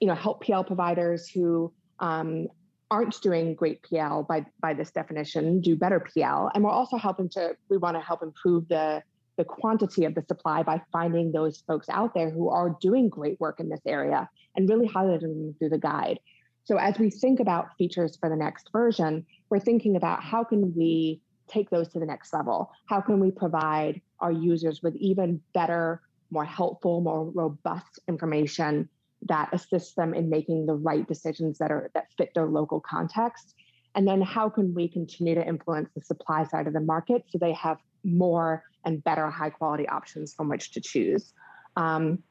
you 0.00 0.08
know, 0.08 0.14
help 0.14 0.42
PL 0.42 0.64
providers 0.64 1.28
who 1.28 1.72
um, 2.00 2.48
aren't 2.90 3.20
doing 3.20 3.54
great 3.54 3.82
PL 3.82 4.24
by 4.24 4.44
by 4.60 4.74
this 4.74 4.90
definition 4.90 5.60
do 5.60 5.76
better 5.76 6.00
PL, 6.00 6.50
and 6.54 6.64
we're 6.64 6.70
also 6.70 6.96
helping 6.96 7.28
to. 7.30 7.56
We 7.68 7.76
want 7.76 7.96
to 7.96 8.00
help 8.00 8.22
improve 8.22 8.68
the 8.68 9.02
the 9.40 9.44
quantity 9.44 10.04
of 10.04 10.14
the 10.14 10.22
supply 10.28 10.62
by 10.62 10.82
finding 10.92 11.32
those 11.32 11.64
folks 11.66 11.88
out 11.88 12.12
there 12.12 12.28
who 12.28 12.50
are 12.50 12.76
doing 12.78 13.08
great 13.08 13.40
work 13.40 13.58
in 13.58 13.70
this 13.70 13.80
area 13.86 14.28
and 14.54 14.68
really 14.68 14.86
highlighting 14.86 15.22
them 15.22 15.54
through 15.58 15.70
the 15.70 15.78
guide. 15.78 16.20
So 16.64 16.76
as 16.76 16.98
we 16.98 17.08
think 17.08 17.40
about 17.40 17.74
features 17.78 18.18
for 18.20 18.28
the 18.28 18.36
next 18.36 18.68
version, 18.70 19.24
we're 19.48 19.58
thinking 19.58 19.96
about 19.96 20.22
how 20.22 20.44
can 20.44 20.74
we 20.76 21.22
take 21.48 21.70
those 21.70 21.88
to 21.88 21.98
the 21.98 22.04
next 22.04 22.34
level? 22.34 22.70
How 22.84 23.00
can 23.00 23.18
we 23.18 23.30
provide 23.30 24.02
our 24.20 24.30
users 24.30 24.82
with 24.82 24.94
even 24.96 25.40
better, 25.54 26.02
more 26.30 26.44
helpful, 26.44 27.00
more 27.00 27.30
robust 27.30 27.98
information 28.08 28.90
that 29.22 29.48
assists 29.54 29.94
them 29.94 30.12
in 30.12 30.28
making 30.28 30.66
the 30.66 30.74
right 30.74 31.08
decisions 31.08 31.56
that 31.58 31.72
are 31.72 31.90
that 31.94 32.08
fit 32.18 32.30
their 32.34 32.46
local 32.46 32.78
context? 32.78 33.54
And 33.94 34.06
then 34.06 34.20
how 34.20 34.50
can 34.50 34.74
we 34.74 34.86
continue 34.86 35.34
to 35.34 35.48
influence 35.48 35.88
the 35.94 36.02
supply 36.02 36.44
side 36.44 36.66
of 36.66 36.74
the 36.74 36.80
market 36.80 37.24
so 37.30 37.38
they 37.38 37.54
have 37.54 37.78
more 38.04 38.64
and 38.84 39.02
better 39.04 39.28
high 39.30 39.50
quality 39.50 39.88
options 39.88 40.34
from 40.34 40.48
which 40.48 40.72
to 40.72 40.80
choose? 40.80 41.32
Um, 41.76 42.22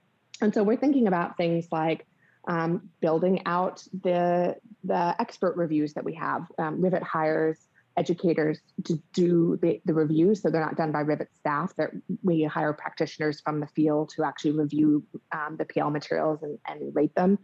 and 0.41 0.53
so 0.53 0.63
we're 0.63 0.77
thinking 0.77 1.07
about 1.07 1.37
things 1.37 1.67
like 1.71 2.05
um, 2.47 2.89
building 3.01 3.45
out 3.45 3.83
the 4.01 4.55
the 4.83 5.15
expert 5.19 5.55
reviews 5.57 5.93
that 5.93 6.03
we 6.03 6.13
have. 6.15 6.45
Um, 6.57 6.81
Rivet 6.81 7.03
hires 7.03 7.57
educators 7.97 8.59
to 8.85 9.01
do 9.13 9.59
the, 9.61 9.81
the 9.85 9.93
reviews. 9.93 10.41
So 10.41 10.49
they're 10.49 10.63
not 10.63 10.77
done 10.77 10.91
by 10.91 11.01
Rivet 11.01 11.29
staff. 11.35 11.75
That 11.77 11.91
we 12.23 12.43
hire 12.43 12.73
practitioners 12.73 13.41
from 13.41 13.59
the 13.59 13.67
field 13.67 14.11
to 14.15 14.23
actually 14.23 14.51
review 14.51 15.03
um, 15.33 15.57
the 15.57 15.65
PL 15.65 15.89
materials 15.89 16.39
and, 16.41 16.57
and 16.67 16.95
rate 16.95 17.13
them. 17.15 17.37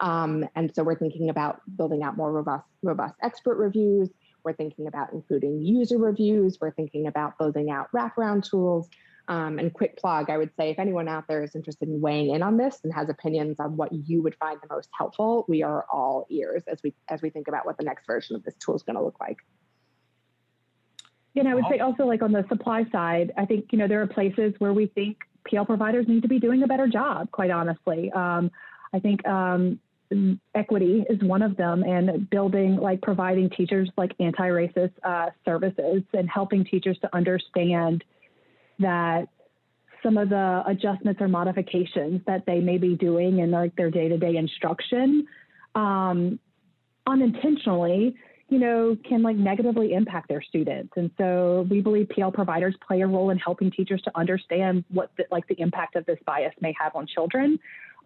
Um, 0.00 0.48
and 0.54 0.74
so 0.74 0.82
we're 0.82 0.98
thinking 0.98 1.28
about 1.28 1.60
building 1.76 2.02
out 2.02 2.16
more 2.16 2.32
robust, 2.32 2.64
robust 2.82 3.14
expert 3.22 3.56
reviews. 3.56 4.08
We're 4.44 4.54
thinking 4.54 4.86
about 4.86 5.12
including 5.12 5.62
user 5.62 5.98
reviews. 5.98 6.58
We're 6.60 6.72
thinking 6.72 7.06
about 7.06 7.38
building 7.38 7.70
out 7.70 7.88
wraparound 7.92 8.48
tools. 8.48 8.88
Um, 9.28 9.58
and 9.58 9.70
quick 9.74 9.98
plug, 9.98 10.30
I 10.30 10.38
would 10.38 10.50
say 10.56 10.70
if 10.70 10.78
anyone 10.78 11.06
out 11.06 11.28
there 11.28 11.42
is 11.42 11.54
interested 11.54 11.86
in 11.86 12.00
weighing 12.00 12.34
in 12.34 12.42
on 12.42 12.56
this 12.56 12.80
and 12.82 12.94
has 12.94 13.10
opinions 13.10 13.60
on 13.60 13.76
what 13.76 13.92
you 13.92 14.22
would 14.22 14.34
find 14.36 14.58
the 14.62 14.74
most 14.74 14.88
helpful, 14.96 15.44
we 15.48 15.62
are 15.62 15.84
all 15.92 16.26
ears 16.30 16.62
as 16.66 16.82
we 16.82 16.94
as 17.08 17.20
we 17.20 17.28
think 17.28 17.46
about 17.46 17.66
what 17.66 17.76
the 17.76 17.84
next 17.84 18.06
version 18.06 18.36
of 18.36 18.42
this 18.42 18.54
tool 18.54 18.74
is 18.74 18.82
going 18.82 18.96
to 18.96 19.02
look 19.02 19.20
like. 19.20 19.36
And 21.38 21.48
I 21.48 21.54
would 21.54 21.64
say 21.70 21.78
also 21.78 22.04
like 22.04 22.22
on 22.22 22.32
the 22.32 22.44
supply 22.48 22.84
side, 22.90 23.32
I 23.36 23.44
think, 23.44 23.66
you 23.70 23.78
know, 23.78 23.86
there 23.86 24.02
are 24.02 24.06
places 24.06 24.54
where 24.58 24.72
we 24.72 24.86
think 24.86 25.18
PL 25.48 25.64
providers 25.64 26.06
need 26.08 26.22
to 26.22 26.28
be 26.28 26.38
doing 26.38 26.62
a 26.62 26.66
better 26.66 26.86
job, 26.86 27.30
quite 27.30 27.50
honestly. 27.50 28.10
Um, 28.12 28.50
I 28.92 28.98
think 28.98 29.26
um, 29.26 29.78
equity 30.54 31.04
is 31.08 31.20
one 31.22 31.42
of 31.42 31.56
them 31.56 31.82
and 31.82 32.28
building, 32.30 32.76
like 32.76 33.02
providing 33.02 33.50
teachers 33.50 33.90
like 33.96 34.12
anti-racist 34.20 34.92
uh, 35.04 35.30
services 35.44 36.02
and 36.12 36.28
helping 36.28 36.64
teachers 36.64 36.98
to 37.02 37.14
understand 37.14 38.04
that 38.78 39.28
some 40.02 40.16
of 40.16 40.28
the 40.28 40.62
adjustments 40.66 41.20
or 41.20 41.28
modifications 41.28 42.20
that 42.26 42.46
they 42.46 42.60
may 42.60 42.78
be 42.78 42.94
doing 42.94 43.40
in 43.40 43.50
like 43.50 43.74
their 43.76 43.90
day-to-day 43.90 44.36
instruction 44.36 45.26
um, 45.74 46.38
unintentionally 47.06 48.14
you 48.48 48.58
know, 48.58 48.96
can 49.06 49.22
like 49.22 49.36
negatively 49.36 49.92
impact 49.92 50.28
their 50.28 50.42
students. 50.42 50.92
And 50.96 51.10
so 51.18 51.66
we 51.68 51.80
believe 51.82 52.08
PL 52.08 52.32
providers 52.32 52.74
play 52.86 53.02
a 53.02 53.06
role 53.06 53.30
in 53.30 53.38
helping 53.38 53.70
teachers 53.70 54.00
to 54.02 54.18
understand 54.18 54.84
what 54.88 55.10
the, 55.18 55.24
like 55.30 55.46
the 55.48 55.60
impact 55.60 55.96
of 55.96 56.06
this 56.06 56.18
bias 56.24 56.54
may 56.60 56.74
have 56.80 56.96
on 56.96 57.06
children. 57.06 57.58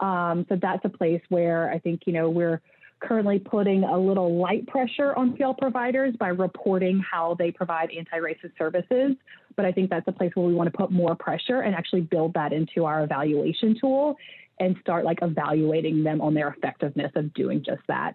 Um, 0.03 0.45
so 0.49 0.59
that's 0.61 0.85
a 0.85 0.89
place 0.89 1.23
where 1.29 1.71
I 1.71 1.79
think, 1.79 2.03
you 2.07 2.13
know, 2.13 2.29
we're 2.29 2.61
currently 3.01 3.39
putting 3.39 3.85
a 3.85 3.99
little 3.99 4.37
light 4.37 4.67
pressure 4.67 5.15
on 5.17 5.37
PL 5.37 5.55
providers 5.55 6.15
by 6.19 6.29
reporting 6.29 7.03
how 7.09 7.35
they 7.39 7.51
provide 7.51 7.91
anti-racist 7.97 8.57
services. 8.59 9.17
But 9.57 9.65
I 9.65 9.73
think 9.73 9.91
that's 9.91 10.07
a 10.09 10.13
place 10.13 10.33
where 10.35 10.47
we 10.47 10.55
want 10.55 10.71
to 10.71 10.77
put 10.77 10.91
more 10.91 11.15
pressure 11.15 11.61
and 11.61 11.75
actually 11.75 12.03
build 12.03 12.35
that 12.35 12.53
into 12.53 12.85
our 12.85 13.05
evaluation 13.05 13.77
tool 13.81 14.17
and 14.61 14.77
start 14.81 15.05
like 15.05 15.19
evaluating 15.23 16.05
them 16.05 16.21
on 16.21 16.35
their 16.35 16.49
effectiveness 16.49 17.13
of 17.15 17.33
doing 17.35 17.63
just 17.65 17.83
that. 17.89 18.15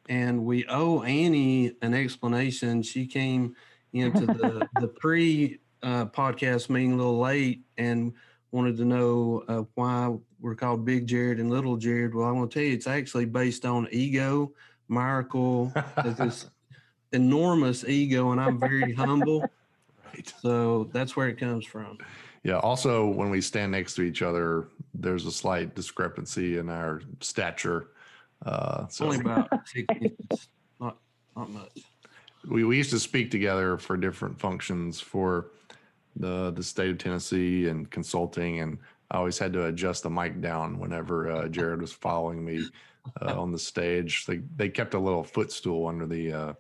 And 0.09 0.45
we 0.45 0.65
owe 0.67 1.03
Annie 1.03 1.73
an 1.81 1.93
explanation. 1.93 2.81
She 2.81 3.05
came 3.05 3.55
into 3.93 4.25
the 4.25 4.67
the 4.79 4.87
pre 4.87 5.59
uh, 5.81 6.05
podcast 6.05 6.69
meeting 6.69 6.93
a 6.93 6.95
little 6.95 7.19
late 7.19 7.63
and 7.77 8.13
wanted 8.51 8.77
to 8.77 8.85
know 8.85 9.43
uh, 9.47 9.63
why 9.75 10.15
we're 10.39 10.55
called 10.55 10.85
Big 10.85 11.07
Jared 11.07 11.39
and 11.39 11.49
Little 11.49 11.77
Jared. 11.77 12.13
Well, 12.13 12.27
I 12.27 12.31
want 12.31 12.51
to 12.51 12.59
tell 12.59 12.65
you, 12.65 12.73
it's 12.73 12.87
actually 12.87 13.25
based 13.25 13.65
on 13.65 13.87
ego. 13.91 14.53
Myracle 14.89 15.73
this 16.17 16.47
enormous 17.13 17.85
ego, 17.85 18.31
and 18.31 18.41
I'm 18.41 18.59
very 18.59 18.93
humble. 19.03 19.41
Right. 20.13 20.33
So 20.41 20.89
that's 20.91 21.15
where 21.15 21.29
it 21.29 21.37
comes 21.37 21.65
from. 21.65 21.97
Yeah. 22.43 22.59
Also, 22.59 23.07
when 23.07 23.29
we 23.29 23.41
stand 23.41 23.71
next 23.71 23.95
to 23.95 24.01
each 24.01 24.21
other, 24.21 24.67
there's 24.93 25.25
a 25.25 25.31
slight 25.31 25.75
discrepancy 25.75 26.57
in 26.57 26.69
our 26.69 27.01
stature. 27.21 27.91
Uh, 28.45 28.87
so 28.87 29.05
only 29.05 29.19
about 29.21 29.49
six 29.67 29.85
inches, 30.01 30.47
not 30.79 30.97
not 31.35 31.49
much. 31.49 31.79
We 32.49 32.65
we 32.65 32.77
used 32.77 32.89
to 32.89 32.99
speak 32.99 33.31
together 33.31 33.77
for 33.77 33.95
different 33.95 34.39
functions 34.39 34.99
for 34.99 35.51
the 36.17 36.51
the 36.51 36.63
state 36.63 36.89
of 36.89 36.97
Tennessee 36.97 37.69
and 37.69 37.89
consulting, 37.89 38.59
and 38.59 38.77
I 39.09 39.17
always 39.17 39.37
had 39.37 39.53
to 39.53 39.67
adjust 39.67 40.03
the 40.03 40.09
mic 40.09 40.41
down 40.41 40.77
whenever 40.77 41.31
uh, 41.31 41.47
Jared 41.47 41.81
was 41.81 41.93
following 41.93 42.43
me 42.43 42.65
uh, 43.21 43.39
on 43.39 43.51
the 43.51 43.59
stage. 43.59 44.25
They 44.25 44.41
they 44.55 44.69
kept 44.69 44.93
a 44.93 44.99
little 44.99 45.23
footstool 45.23 45.87
under 45.87 46.05
the 46.05 46.33
uh, 46.33 46.53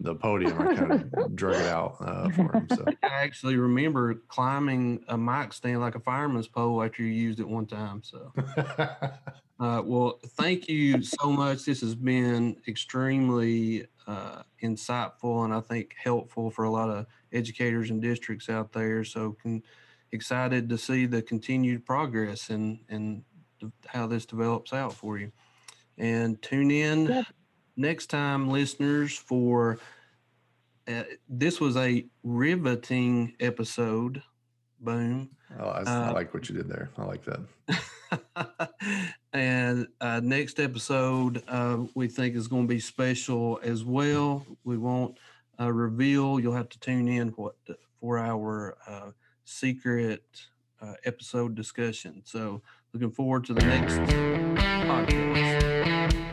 the 0.00 0.14
podium. 0.14 0.58
I 0.60 0.74
kind 0.74 0.92
of 0.92 1.36
drug 1.36 1.56
it 1.56 1.66
out 1.66 1.96
uh, 2.00 2.28
for 2.30 2.52
him. 2.52 2.68
So 2.74 2.84
I 3.02 3.22
actually 3.22 3.56
remember 3.56 4.14
climbing 4.28 5.04
a 5.08 5.16
mic 5.16 5.52
stand 5.52 5.80
like 5.80 5.94
a 5.94 6.00
fireman's 6.00 6.48
pole 6.48 6.82
after 6.82 7.02
you 7.02 7.08
used 7.08 7.40
it 7.40 7.48
one 7.48 7.66
time. 7.66 8.02
So, 8.02 8.32
uh, 8.78 9.82
well, 9.84 10.20
thank 10.36 10.68
you 10.68 11.02
so 11.02 11.30
much. 11.30 11.64
This 11.64 11.80
has 11.80 11.94
been 11.94 12.56
extremely 12.68 13.86
uh, 14.06 14.42
insightful 14.62 15.44
and 15.44 15.54
I 15.54 15.60
think 15.60 15.94
helpful 16.02 16.50
for 16.50 16.64
a 16.64 16.70
lot 16.70 16.90
of 16.90 17.06
educators 17.32 17.90
and 17.90 18.02
districts 18.02 18.48
out 18.48 18.72
there. 18.72 19.02
So, 19.02 19.32
can, 19.40 19.62
excited 20.12 20.68
to 20.68 20.78
see 20.78 21.06
the 21.06 21.22
continued 21.22 21.84
progress 21.84 22.50
and 22.50 22.78
and 22.88 23.22
how 23.86 24.06
this 24.06 24.26
develops 24.26 24.72
out 24.72 24.92
for 24.92 25.18
you. 25.18 25.32
And 25.98 26.40
tune 26.42 26.70
in 26.70 27.24
next 27.76 28.06
time, 28.06 28.50
listeners, 28.50 29.16
for 29.16 29.78
uh, 30.88 31.02
this 31.28 31.60
was 31.60 31.76
a 31.76 32.06
riveting 32.22 33.34
episode. 33.40 34.22
Boom. 34.80 35.30
Oh, 35.58 35.68
I, 35.68 35.80
uh, 35.82 36.08
I, 36.08 36.10
like 36.10 36.34
what 36.34 36.48
you 36.48 36.56
did 36.56 36.68
there. 36.68 36.90
I 36.98 37.04
like 37.04 37.24
that. 37.24 38.70
and 39.32 39.88
uh, 40.00 40.20
next 40.22 40.60
episode, 40.60 41.42
uh, 41.48 41.78
we 41.94 42.08
think 42.08 42.36
is 42.36 42.46
going 42.46 42.68
to 42.68 42.74
be 42.74 42.80
special 42.80 43.58
as 43.62 43.84
well. 43.84 44.46
We 44.64 44.76
won't 44.76 45.18
uh, 45.58 45.72
reveal. 45.72 46.38
You'll 46.38 46.54
have 46.54 46.68
to 46.68 46.78
tune 46.78 47.08
in 47.08 47.28
what 47.30 47.56
for 48.00 48.18
our 48.18 48.76
uh, 48.86 49.10
secret 49.44 50.22
episode 51.04 51.56
discussion. 51.56 52.22
So, 52.24 52.62
looking 52.92 53.10
forward 53.10 53.44
to 53.46 53.54
the 53.54 53.64
next 53.66 53.96
podcast. 54.86 56.25